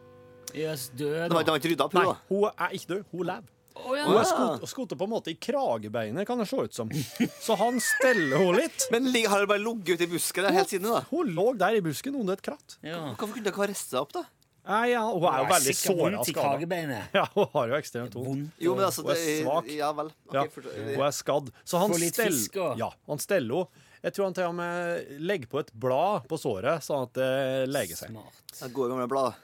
Yes, 0.53 0.89
død, 0.95 1.29
Det 1.29 1.29
var, 1.29 1.29
da. 1.29 1.43
det 1.43 1.51
var 1.53 1.59
ikke 1.59 1.71
rydda 1.73 1.85
opp, 1.87 1.93
Nei, 1.93 2.03
hun, 2.03 2.13
da. 2.13 2.19
hun 2.29 2.43
er 2.65 2.69
ikke 2.77 2.87
død. 2.93 3.05
Hun 3.11 3.25
lever. 3.31 3.54
Å, 3.75 3.95
ja. 3.97 4.05
Hun 4.07 4.17
er 4.21 4.27
skutt, 4.29 4.63
skutt 4.71 4.93
på 4.97 5.03
en 5.07 5.11
måte 5.11 5.33
i 5.33 5.35
kragebeinet, 5.35 6.25
kan 6.27 6.39
det 6.39 6.47
se 6.47 6.57
ut 6.63 6.73
som. 6.73 6.89
Så 7.43 7.57
han 7.59 7.79
steller 7.83 8.37
henne 8.39 8.61
litt. 8.63 8.87
Men 8.93 9.09
har 9.27 9.43
hun 9.43 9.49
bare 9.51 9.61
ligget 9.61 9.99
ute 9.99 10.07
i 10.07 10.11
busken 10.15 10.47
der 10.47 10.55
helt 10.55 10.71
siden, 10.71 10.87
da? 10.93 11.03
Hun 11.11 11.33
lå 11.35 11.51
der 11.59 11.75
i 11.77 11.83
busken 11.85 12.15
under 12.15 12.39
et 12.39 12.45
kratt. 12.45 12.77
ja. 12.85 13.01
Hvorfor 13.19 13.35
kunne 13.35 13.43
hun 13.43 13.51
ikke 13.53 13.63
ha 13.65 13.69
reist 13.73 13.91
seg 13.91 14.01
opp, 14.05 14.15
da? 14.15 14.23
Nei, 14.65 14.85
ja, 14.95 15.03
hun 15.05 15.21
er 15.29 15.43
jo 15.43 15.49
veldig 15.51 15.73
såra 15.77 16.21
skada. 16.25 16.45
Ja, 17.13 17.25
hun 17.35 17.49
har 17.53 17.67
jo 17.69 17.75
ekstremt 17.77 18.15
vondt. 18.17 18.55
Jo, 18.65 18.73
men 18.73 18.87
altså 18.87 19.03
Hun 19.05 19.11
er 19.13 19.19
svak. 19.43 19.67
Ja 19.75 19.91
vel. 19.93 20.09
Ok, 20.25 20.33
Ja, 20.33 20.45
hun 20.95 21.03
er 21.05 21.13
skadd. 21.13 21.51
Så 21.61 21.81
han 21.83 21.93
steller 21.99 22.63
og- 22.71 22.79
Ja, 22.81 22.89
han 23.11 23.21
steller 23.21 23.59
henne. 23.67 23.83
Jeg 24.05 24.13
tror 24.13 24.25
han 24.27 24.33
til 24.37 24.43
og 24.45 24.53
med 24.57 25.21
legger 25.25 25.49
på 25.49 25.59
et 25.61 25.69
blad 25.73 26.25
på 26.29 26.37
såret, 26.37 26.81
sånn 26.85 27.05
at 27.07 27.13
det 27.17 27.69
leger 27.73 27.97
seg. 27.97 28.09
Smart. 28.13 28.41
Ja, 28.61 28.67
Gode 28.73 28.89
gamle 28.95 29.07
blad. 29.09 29.37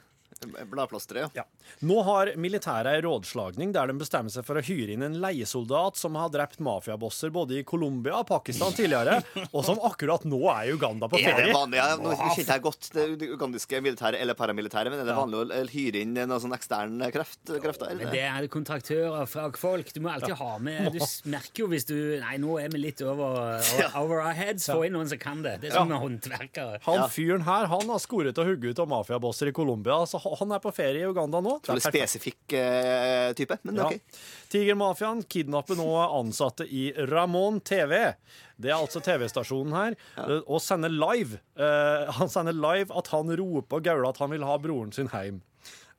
Bladplasteret, 0.46 1.36
ja. 1.36 1.42
Ja. 1.42 1.46
Nå 1.86 2.02
har 2.06 2.32
militæret 2.40 2.96
ei 2.96 3.02
rådslagning 3.04 3.72
der 3.74 3.90
de 3.90 3.96
bestemmer 3.98 4.32
seg 4.32 4.46
for 4.46 4.58
å 4.58 4.62
hyre 4.64 4.94
inn 4.94 5.04
en 5.06 5.18
leiesoldat 5.22 5.98
som 5.98 6.16
har 6.18 6.30
drept 6.32 6.60
mafiabosser 6.62 7.32
både 7.34 7.60
i 7.60 7.64
Colombia 7.66 8.20
og 8.20 8.28
Pakistan 8.28 8.74
tidligere, 8.76 9.20
og 9.54 9.64
som 9.66 9.80
akkurat 9.86 10.26
nå 10.28 10.40
er 10.52 10.70
i 10.70 10.76
Uganda 10.76 11.08
på 11.10 11.20
Er 11.20 11.38
det 11.38 11.54
vanlig? 11.54 11.80
Ja, 11.80 11.96
nå 12.00 12.14
kjente 12.18 12.46
jeg 12.56 12.64
godt 12.66 12.90
det 12.96 13.30
ugandiske 13.34 13.82
militæret 13.84 14.22
eller 14.22 14.38
paramilitæret, 14.38 14.92
men 14.92 15.02
er 15.02 15.10
det 15.10 15.16
vanlig 15.16 15.42
å 15.42 15.62
hyre 15.72 16.04
inn 16.04 16.14
noen 16.18 16.42
sånn 16.42 16.56
ekstern 16.56 17.02
kreft, 17.14 17.40
krefter? 17.62 17.92
Eller? 17.92 18.12
det 18.12 18.24
er 18.28 18.48
kontraktører, 18.52 19.26
fagfolk. 19.30 19.92
Du 19.94 20.02
må 20.04 20.12
alltid 20.12 20.36
ha 20.38 20.52
med 20.62 20.92
Du 20.94 21.00
merker 21.30 21.64
jo 21.64 21.70
hvis 21.72 21.86
du 21.88 21.96
Nei, 22.22 22.36
nå 22.40 22.56
er 22.60 22.70
vi 22.72 22.80
litt 22.82 23.00
over, 23.04 23.58
over, 24.00 24.20
our 24.20 24.36
heads. 24.36 24.68
Få 24.70 24.84
inn 24.86 24.94
noen 24.96 25.08
som 25.10 25.20
kan 25.20 25.42
det. 25.44 25.56
Det 25.62 25.70
er 25.70 25.78
som 25.78 25.90
med 25.90 26.00
håndverkere. 26.02 26.80
Han 26.86 27.04
fyren 27.12 27.44
her 27.46 27.68
han 27.72 27.90
har 27.90 28.02
skoret 28.02 28.38
og 28.38 28.48
hugget 28.48 28.76
ut 28.76 28.82
av 28.84 28.90
mafiabosser 28.92 29.50
i 29.50 29.54
Colombia, 29.56 29.98
så, 30.08 30.20
han 30.40 30.54
er 30.54 30.62
på 30.62 30.72
ferie 30.74 31.02
i 31.02 31.08
Uganda 31.08 31.40
nå. 31.44 31.58
Det 31.64 31.74
er 31.74 31.84
spesifikk 31.84 32.54
uh, 32.56 33.32
type, 33.38 33.58
men 33.66 33.80
Ja. 33.80 33.88
OK. 33.88 34.18
Tigermafiaen 34.52 35.22
kidnapper 35.32 35.78
nå 35.78 35.88
ansatte 36.04 36.66
i 36.68 36.90
Ramón 37.10 37.60
TV. 37.64 38.14
Det 38.56 38.70
er 38.70 38.78
altså 38.78 39.02
TV-stasjonen 39.04 39.76
her. 39.76 39.96
Ja. 40.16 40.40
Og 40.46 40.60
sender 40.64 40.92
live. 40.92 41.40
Uh, 41.58 42.10
han 42.18 42.32
sender 42.32 42.56
live 42.56 42.92
at 42.98 43.12
han 43.14 43.32
roper 43.40 43.80
og 43.80 43.88
gauler 43.88 44.10
at 44.10 44.20
han 44.22 44.34
vil 44.34 44.46
ha 44.46 44.58
broren 44.62 44.92
sin 44.94 45.10
hjem. 45.12 45.40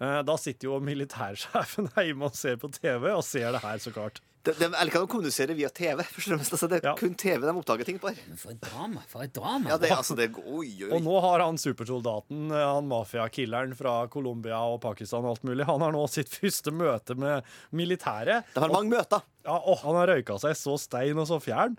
Uh, 0.02 0.22
da 0.26 0.38
sitter 0.42 0.70
jo 0.72 0.82
militærsjefen 0.84 1.90
hjemme 1.98 2.30
og 2.30 2.38
ser 2.38 2.60
på 2.62 2.72
TV, 2.74 3.10
og 3.14 3.26
ser 3.28 3.52
det 3.56 3.64
her, 3.66 3.82
så 3.82 3.94
klart. 3.96 4.22
De, 4.44 4.52
de, 4.60 4.66
eller 4.68 4.92
kan 4.92 5.02
de 5.06 5.08
kommuniserer 5.08 5.56
via 5.56 5.70
TV. 5.72 6.04
Fremst. 6.04 6.52
Altså, 6.52 6.68
det 6.68 6.82
er 6.82 6.88
Ja. 6.90 6.96
kun 7.00 7.14
TV 7.16 7.46
de 7.46 7.54
oppdager 7.56 7.86
ting 7.88 8.00
på 8.02 8.10
her. 8.12 8.18
For 8.38 8.52
et 8.52 8.60
drama. 8.60 9.04
For 9.08 9.24
et 9.24 9.32
drama. 9.34 9.70
Ja, 9.72 9.78
det, 9.80 9.92
altså, 9.96 10.18
det, 10.20 10.30
oi, 10.36 10.68
oi, 10.84 10.90
Og 10.92 11.02
nå 11.06 11.20
har 11.24 11.40
han 11.46 11.58
supersoldaten, 11.62 12.50
han 12.52 12.90
mafiakilleren 12.92 13.76
fra 13.80 14.08
Colombia 14.12 14.60
og 14.68 14.82
Pakistan 14.84 15.24
og 15.24 15.38
alt 15.38 15.44
mulig, 15.48 15.66
han 15.70 15.80
har 15.86 15.96
nå 15.96 16.04
sitt 16.12 16.28
første 16.36 16.74
møte 16.76 17.16
med 17.16 17.48
militæret. 17.72 18.44
De 18.54 18.60
har 18.66 18.74
mange 18.74 18.92
møter. 18.92 19.24
Ja, 19.46 19.58
å, 19.60 19.74
han 19.84 19.96
har 20.00 20.08
røyka 20.14 20.38
seg 20.40 20.56
så 20.56 20.78
stein 20.80 21.18
og 21.20 21.28
så 21.28 21.40
fjern 21.44 21.74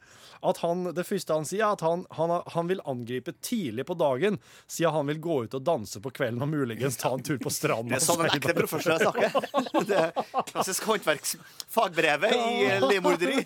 at 0.44 0.58
han, 0.60 0.82
det 0.92 1.06
første 1.08 1.32
han 1.32 1.46
sier, 1.48 1.62
er 1.64 1.72
at 1.72 1.80
han, 1.80 2.02
han, 2.12 2.32
han 2.52 2.66
vil 2.68 2.82
angripe 2.84 3.32
tidlig 3.40 3.86
på 3.88 3.94
dagen, 3.96 4.36
siden 4.68 4.92
han 4.92 5.06
vil 5.08 5.16
gå 5.24 5.36
ut 5.46 5.54
og 5.56 5.62
danse 5.64 6.02
på 6.04 6.10
kvelden 6.12 6.42
og 6.44 6.50
muligens 6.52 6.98
ta 7.00 7.14
en 7.16 7.22
tur 7.24 7.38
på 7.40 7.48
stranda. 7.48 7.94
Det 7.94 7.96
er 7.96 8.04
sånn 8.04 8.20
en 8.26 8.34
ekte 8.36 8.52
profesjonell 8.58 9.00
snakker. 9.06 9.48
Det 9.88 9.96
er 9.96 10.12
klassisk 10.50 10.84
håndverksfagbrevet 10.90 12.34
i 12.36 12.66
eh, 12.68 12.84
livmorderi. 12.90 13.38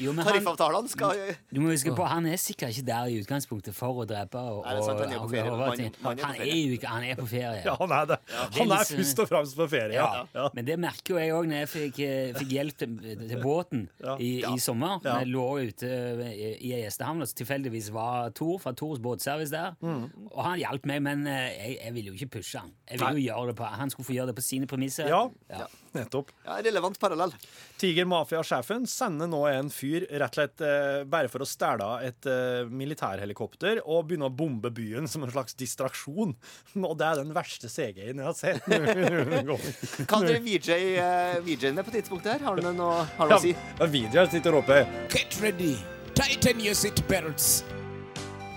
Jo, 0.00 0.12
han- 0.12 0.24
Tariffavtalene 0.26 0.88
skal 0.92 1.16
Du 1.50 1.60
må 1.64 1.72
huske 1.72 1.94
på, 1.96 2.04
Han 2.10 2.26
er 2.30 2.36
sikkert 2.40 2.74
ikke 2.76 2.84
der 2.90 3.08
i 3.08 3.16
utgangspunktet 3.22 3.74
for 3.76 4.02
å 4.04 4.06
drepe. 4.08 4.36
Og, 4.40 4.60
Nei, 4.66 4.76
er 4.76 4.82
sant, 4.84 5.00
han 5.00 5.12
er 5.12 5.18
på 5.18 5.24
og- 5.24 5.30
ferie. 5.32 5.50
og- 5.50 5.58
Han- 5.60 5.70
han 5.70 5.80
er 5.80 5.90
på 5.96 6.08
han, 6.08 6.18
er 6.18 6.38
ferie. 6.44 6.60
jo 6.66 6.76
ikke, 6.76 6.86
han 6.92 7.04
er 7.04 7.16
på 7.16 7.26
ferie. 7.32 7.62
Ja, 7.64 7.76
han 7.80 7.92
er 7.96 8.06
det. 8.12 8.18
er 8.28 8.58
Han 8.60 8.72
er 8.76 8.84
først 8.92 9.18
og 9.24 9.28
fremst 9.32 9.56
på 9.56 9.68
ferie. 9.72 9.94
Ja. 9.96 10.26
Ja. 10.34 10.48
Men 10.54 10.64
det 10.68 10.78
merker 10.78 11.14
jo 11.14 11.18
jeg 11.24 11.32
òg 11.32 11.48
når 11.48 11.64
jeg 11.64 11.68
fikk, 11.74 11.98
eh, 12.04 12.32
fikk 12.36 12.54
hjelp 12.58 12.76
til, 12.76 12.96
til 13.30 13.40
båten 13.44 13.86
Ja. 14.06 14.16
i, 14.20 14.30
i 14.44 14.58
sommer. 14.62 14.98
Ja. 15.04 15.18
Jeg 15.22 15.30
lå 15.32 15.46
ute 15.70 15.90
i 16.26 16.50
i 16.60 16.72
ei 16.76 16.82
gjestehavn, 16.84 17.22
og 17.24 17.30
tilfeldigvis 17.40 17.90
var 17.94 18.30
Tor 18.36 18.58
fra 18.62 18.72
Tors 18.76 19.00
båtservice 19.02 19.52
der. 19.54 19.74
Mm. 19.80 20.04
Og 20.30 20.40
han 20.44 20.58
hjalp 20.60 20.86
meg, 20.90 21.02
men 21.06 21.26
eh, 21.30 21.48
jeg, 21.56 21.78
jeg 21.84 21.94
ville 21.96 22.12
jo 22.12 22.18
ikke 22.18 22.34
pushe 22.38 22.58
han. 22.60 22.74
Jeg 22.90 23.00
ville 23.00 23.22
jo 23.22 23.26
gjøre 23.30 23.52
det 23.52 23.56
på, 23.62 23.64
Han 23.80 23.90
skulle 23.94 24.06
få 24.10 24.18
gjøre 24.18 24.32
det 24.32 24.36
på 24.40 24.44
sine 24.46 24.66
premisser. 24.70 25.08
Ja. 25.08 25.66
Nettopp. 25.96 26.30
Ja, 26.44 26.58
relevant 26.62 26.98
parallell. 27.02 27.32
Tiger 27.80 28.06
Mafia-sjefen 28.06 28.86
sender 28.86 29.26
nå 29.30 29.40
en 29.50 29.70
fyr 29.74 30.06
rett 30.10 30.30
og 30.30 30.38
slett 30.38 30.62
eh, 30.62 31.02
bare 31.10 31.30
for 31.32 31.42
å 31.42 31.48
stjele 31.48 31.88
et 32.06 32.28
eh, 32.30 32.68
militærhelikopter 32.70 33.82
og 33.82 34.06
begynne 34.10 34.28
å 34.30 34.34
bombe 34.34 34.70
byen 34.74 35.08
som 35.10 35.26
en 35.26 35.32
slags 35.34 35.58
distraksjon. 35.58 36.36
Og 36.90 36.94
det 36.98 37.06
er 37.08 37.20
den 37.20 37.34
verste 37.34 37.70
CG-en 37.70 38.22
jeg 38.22 38.26
har 38.26 38.36
sett. 38.38 38.66
Hva 38.70 40.20
hadde 40.20 40.38
VJ, 40.46 40.70
eh, 41.02 41.40
VJ-en 41.46 41.76
med 41.78 41.86
på 41.88 41.96
tidspunktet 41.96 42.36
her? 42.36 42.46
Har 42.46 42.62
han 42.62 42.78
noe, 42.78 43.02
har 43.18 43.30
noe 43.30 43.40
å 43.40 43.42
si? 43.42 43.54
Ja, 43.80 43.90
videoen 43.90 44.30
sitter 44.32 44.60
oppe. 44.62 44.84
Get 45.12 45.40
ready. 45.42 45.74
Tighten 46.14 46.62
your 46.62 46.78
seatbelts. 46.78 47.60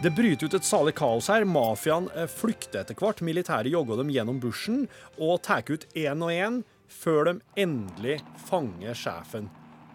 Det 0.03 0.11
bryter 0.11 0.49
ut 0.49 0.55
et 0.57 0.65
salig 0.67 0.91
kaos 0.99 1.29
her. 1.31 1.45
Mafiaen 1.47 2.09
eh, 2.11 2.27
flykter 2.27 2.81
etter 2.81 2.97
hvert. 2.99 3.21
Militæret 3.23 3.71
jogger 3.71 4.01
dem 4.01 4.09
gjennom 4.11 4.41
bushen 4.43 4.81
og 5.15 5.37
tar 5.47 5.63
ut 5.69 5.85
én 5.95 6.25
og 6.25 6.33
én 6.33 6.57
før 6.89 7.25
de 7.25 7.33
endelig 7.57 8.19
fanger 8.47 8.93
sjefen. 8.97 9.49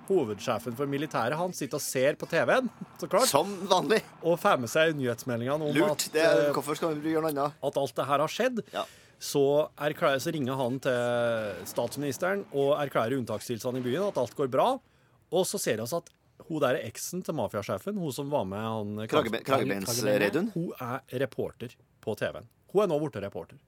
Hovedsjefen 0.09 0.73
for 0.75 0.89
militæret 0.89 1.37
han 1.37 1.53
sitter 1.53 1.77
og 1.77 1.83
ser 1.85 2.15
på 2.17 2.27
TV-en, 2.31 2.71
så 2.99 3.09
klart, 3.13 3.29
Som 3.29 3.51
vanlig. 3.69 4.01
og 4.23 4.39
får 4.41 4.59
med 4.63 4.71
seg 4.73 4.95
nyhetsmeldingene 4.97 5.69
om 5.69 5.75
Lurt. 5.77 5.91
at, 6.07 6.13
Det 6.13 6.23
er, 6.25 6.47
eh, 6.49 6.53
hvorfor 6.55 6.77
skal 6.77 6.95
vi 6.95 7.13
gjøre 7.13 7.29
noe 7.29 7.31
annet? 7.35 7.53
at 7.63 7.77
alt 7.77 7.95
det 7.95 8.07
her 8.07 8.19
har 8.19 8.29
skjedd. 8.29 8.63
Ja. 8.73 8.85
Så, 9.21 9.69
erklærer, 9.77 10.17
så 10.23 10.33
ringer 10.33 10.57
han 10.57 10.79
til 10.81 11.67
statsministeren 11.67 12.45
og 12.55 12.79
erklærer 12.79 13.19
unntakstilstand 13.19 13.77
i 13.77 13.81
byen, 13.85 14.09
at 14.09 14.17
alt 14.17 14.35
går 14.37 14.49
bra. 14.49 14.79
Og 15.31 15.45
så 15.45 15.59
ser 15.61 15.77
vi 15.77 15.83
oss 15.83 15.93
at 15.93 16.09
hun 16.49 16.61
der 16.61 16.77
er 16.79 16.87
eksen 16.89 17.23
til 17.23 17.35
mafiasjefen, 17.35 17.99
hun 17.99 18.13
som 18.13 18.31
var 18.31 18.45
med 18.45 18.61
han 18.63 19.09
Kragebe- 19.09 19.43
Kragebeinsreidun? 19.45 20.53
Hun 20.55 20.73
er 20.81 21.01
reporter 21.21 21.75
på 22.01 22.17
TV-en. 22.17 22.47
Hun 22.73 22.83
er 22.83 22.87
nå 22.87 22.99
blitt 23.01 23.21
reporter. 23.23 23.59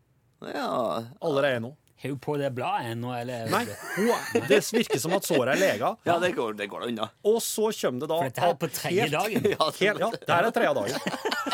Ja. 0.41 1.03
Allerede 1.21 1.61
nå. 1.61 1.75
Har 2.01 2.09
hun 2.15 2.19
på 2.25 2.35
det 2.41 2.49
bladet 2.57 2.95
ennå, 2.95 3.11
eller? 3.13 3.51
Nei, 3.53 3.65
hun 3.99 4.09
er, 4.15 4.47
det 4.49 4.61
virker 4.73 5.01
som 5.03 5.13
at 5.19 5.27
såret 5.29 5.51
er 5.53 5.61
lega. 5.61 5.91
ja, 6.09 6.15
det 6.23 6.31
går 6.37 6.55
det 6.57 6.67
går 6.73 6.81
da 6.81 6.87
unna. 6.95 7.09
Og 7.29 7.37
så 7.45 7.67
kommer 7.77 8.01
det 8.01 8.09
da 8.09 8.17
For 8.17 8.31
dette 8.31 8.47
er 8.47 8.55
på 8.63 8.69
tredje 8.73 9.09
dagen. 9.13 9.43
Ja, 9.53 9.67
det- 9.69 9.81
Helt, 9.85 10.01
ja, 10.01 10.09
det 10.17 10.33
her 10.33 10.45
er 10.49 10.55
tredje 10.57 10.75
dagen. 10.79 10.97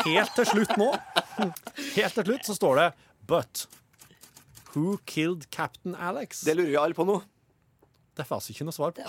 Helt 0.07 0.31
til 0.37 0.45
slutt 0.53 0.73
nå 0.79 0.87
Helt 1.97 2.13
til 2.15 2.23
slutt 2.29 2.47
så 2.47 2.55
står 2.55 2.73
det 2.79 2.87
But 3.27 3.65
who 4.71 4.95
killed 5.09 5.49
Captain 5.51 5.95
Alex? 5.99 6.45
Det 6.47 6.55
lurer 6.55 6.71
vi 6.71 6.79
alle 6.79 6.95
på 6.95 7.03
nå. 7.07 7.19
Det 8.15 8.23
er 8.23 8.29
faktisk 8.31 8.55
ikke 8.55 8.65
noe 8.69 8.75
svar 8.77 8.95
på. 8.95 9.03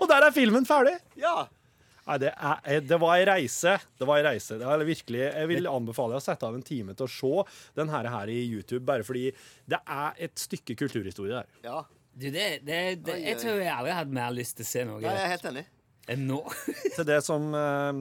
Og 0.00 0.08
der 0.10 0.26
er 0.26 0.34
filmen 0.34 0.66
ferdig! 0.68 0.96
Ja. 1.20 1.46
Nei, 2.10 2.18
det, 2.24 2.30
er, 2.34 2.80
det 2.82 2.96
var 2.98 3.14
ei 3.14 3.26
reise. 3.28 3.76
Det 4.00 4.06
var 4.08 4.18
ei 4.18 4.24
reise. 4.26 4.56
Det 4.58 4.66
er 4.66 4.82
virkelig, 4.88 5.20
jeg 5.28 5.50
vil 5.52 5.68
anbefale 5.70 6.18
å 6.18 6.22
sette 6.24 6.48
av 6.48 6.56
en 6.58 6.64
time 6.66 6.96
til 6.98 7.06
å 7.06 7.12
se 7.14 7.32
den 7.78 7.92
her, 7.92 8.08
her 8.10 8.32
i 8.32 8.40
YouTube, 8.50 8.82
bare 8.88 9.06
fordi 9.06 9.28
det 9.70 9.78
er 9.86 10.18
et 10.26 10.42
stykke 10.42 10.74
kulturhistorie 10.82 11.38
der. 11.38 11.50
ja. 11.68 11.80
Du, 12.10 12.24
det, 12.34 12.64
det, 12.66 12.78
det, 13.06 13.14
jeg 13.22 13.36
tror 13.38 13.60
jeg 13.62 13.70
aldri 13.70 13.92
hadde 13.94 14.12
mer 14.12 14.32
lyst 14.34 14.56
til 14.58 14.66
å 14.66 14.68
se 14.68 14.82
noe 14.84 14.98
Nei, 14.98 15.12
jeg 15.14 15.22
er 15.22 15.30
helt 15.30 15.44
enig. 15.52 15.62
enn 16.10 16.24
nå. 16.26 16.40
Til 16.96 17.06
det 17.06 17.20
som 17.22 17.46
eh, 17.54 18.00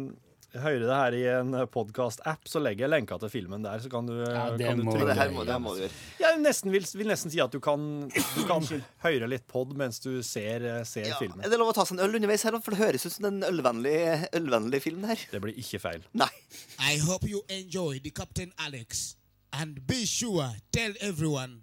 hører 0.57 0.79
det 0.81 0.95
her 0.97 1.13
i 1.17 1.23
en 1.39 1.51
podkast-app, 1.69 2.47
så 2.49 2.59
legger 2.63 2.87
jeg 2.87 2.91
lenka 2.95 3.17
til 3.21 3.29
filmen 3.29 3.61
der, 3.65 3.79
så 3.83 3.89
kan 3.91 4.07
du, 4.09 4.15
Ja, 4.23 4.47
det 4.57 4.65
kan 4.65 4.79
må 4.81 4.91
du 4.93 4.97
trykke 4.97 5.07
det 5.11 5.17
her 5.19 5.29
må, 5.35 5.43
det 5.45 5.57
må 5.61 5.73
du 5.75 5.81
gjøre. 5.83 5.93
Jeg 6.23 6.39
nesten 6.41 6.71
vil, 6.73 6.85
vil 7.01 7.07
nesten 7.11 7.31
si 7.33 7.39
at 7.43 7.53
du 7.53 7.59
kan, 7.63 7.83
du 8.09 8.41
kan 8.49 8.65
høre 9.05 9.29
litt 9.29 9.45
pod 9.51 9.75
mens 9.77 9.99
du 10.01 10.23
ser, 10.25 10.65
ser 10.89 11.07
Ja. 11.11 11.17
filmen. 11.21 11.43
Er 11.45 11.49
det 11.53 11.59
lov 11.61 11.69
å 11.73 11.75
ta 11.77 11.85
seg 11.85 11.99
en 11.99 12.05
øl 12.07 12.15
underveis 12.17 12.43
her, 12.47 12.57
for 12.63 12.71
det 12.73 12.81
høres 12.81 13.05
ut 13.05 13.13
som 13.13 13.25
en 13.29 13.43
ølvennlig, 13.45 13.95
ølvennlig 14.33 14.81
film 14.81 15.03
her. 15.09 15.17
Det 15.31 15.41
blir 15.43 15.53
ikke 15.59 15.79
feil. 15.85 16.01
Nei. 16.13 16.31
I 16.79 16.97
hope 17.05 17.27
you 17.29 17.43
enjoy 17.49 17.99
the 17.99 18.09
Captain 18.11 18.51
Alex. 18.57 19.15
And 19.53 19.85
be 19.87 20.05
sure, 20.05 20.51
tell 20.71 20.93
everyone 21.01 21.61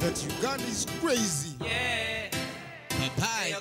that 0.00 0.14
Uganda 0.24 0.64
is 0.68 0.86
crazy. 1.00 1.56
Yeah. 1.64 2.30
Bye 3.16 3.54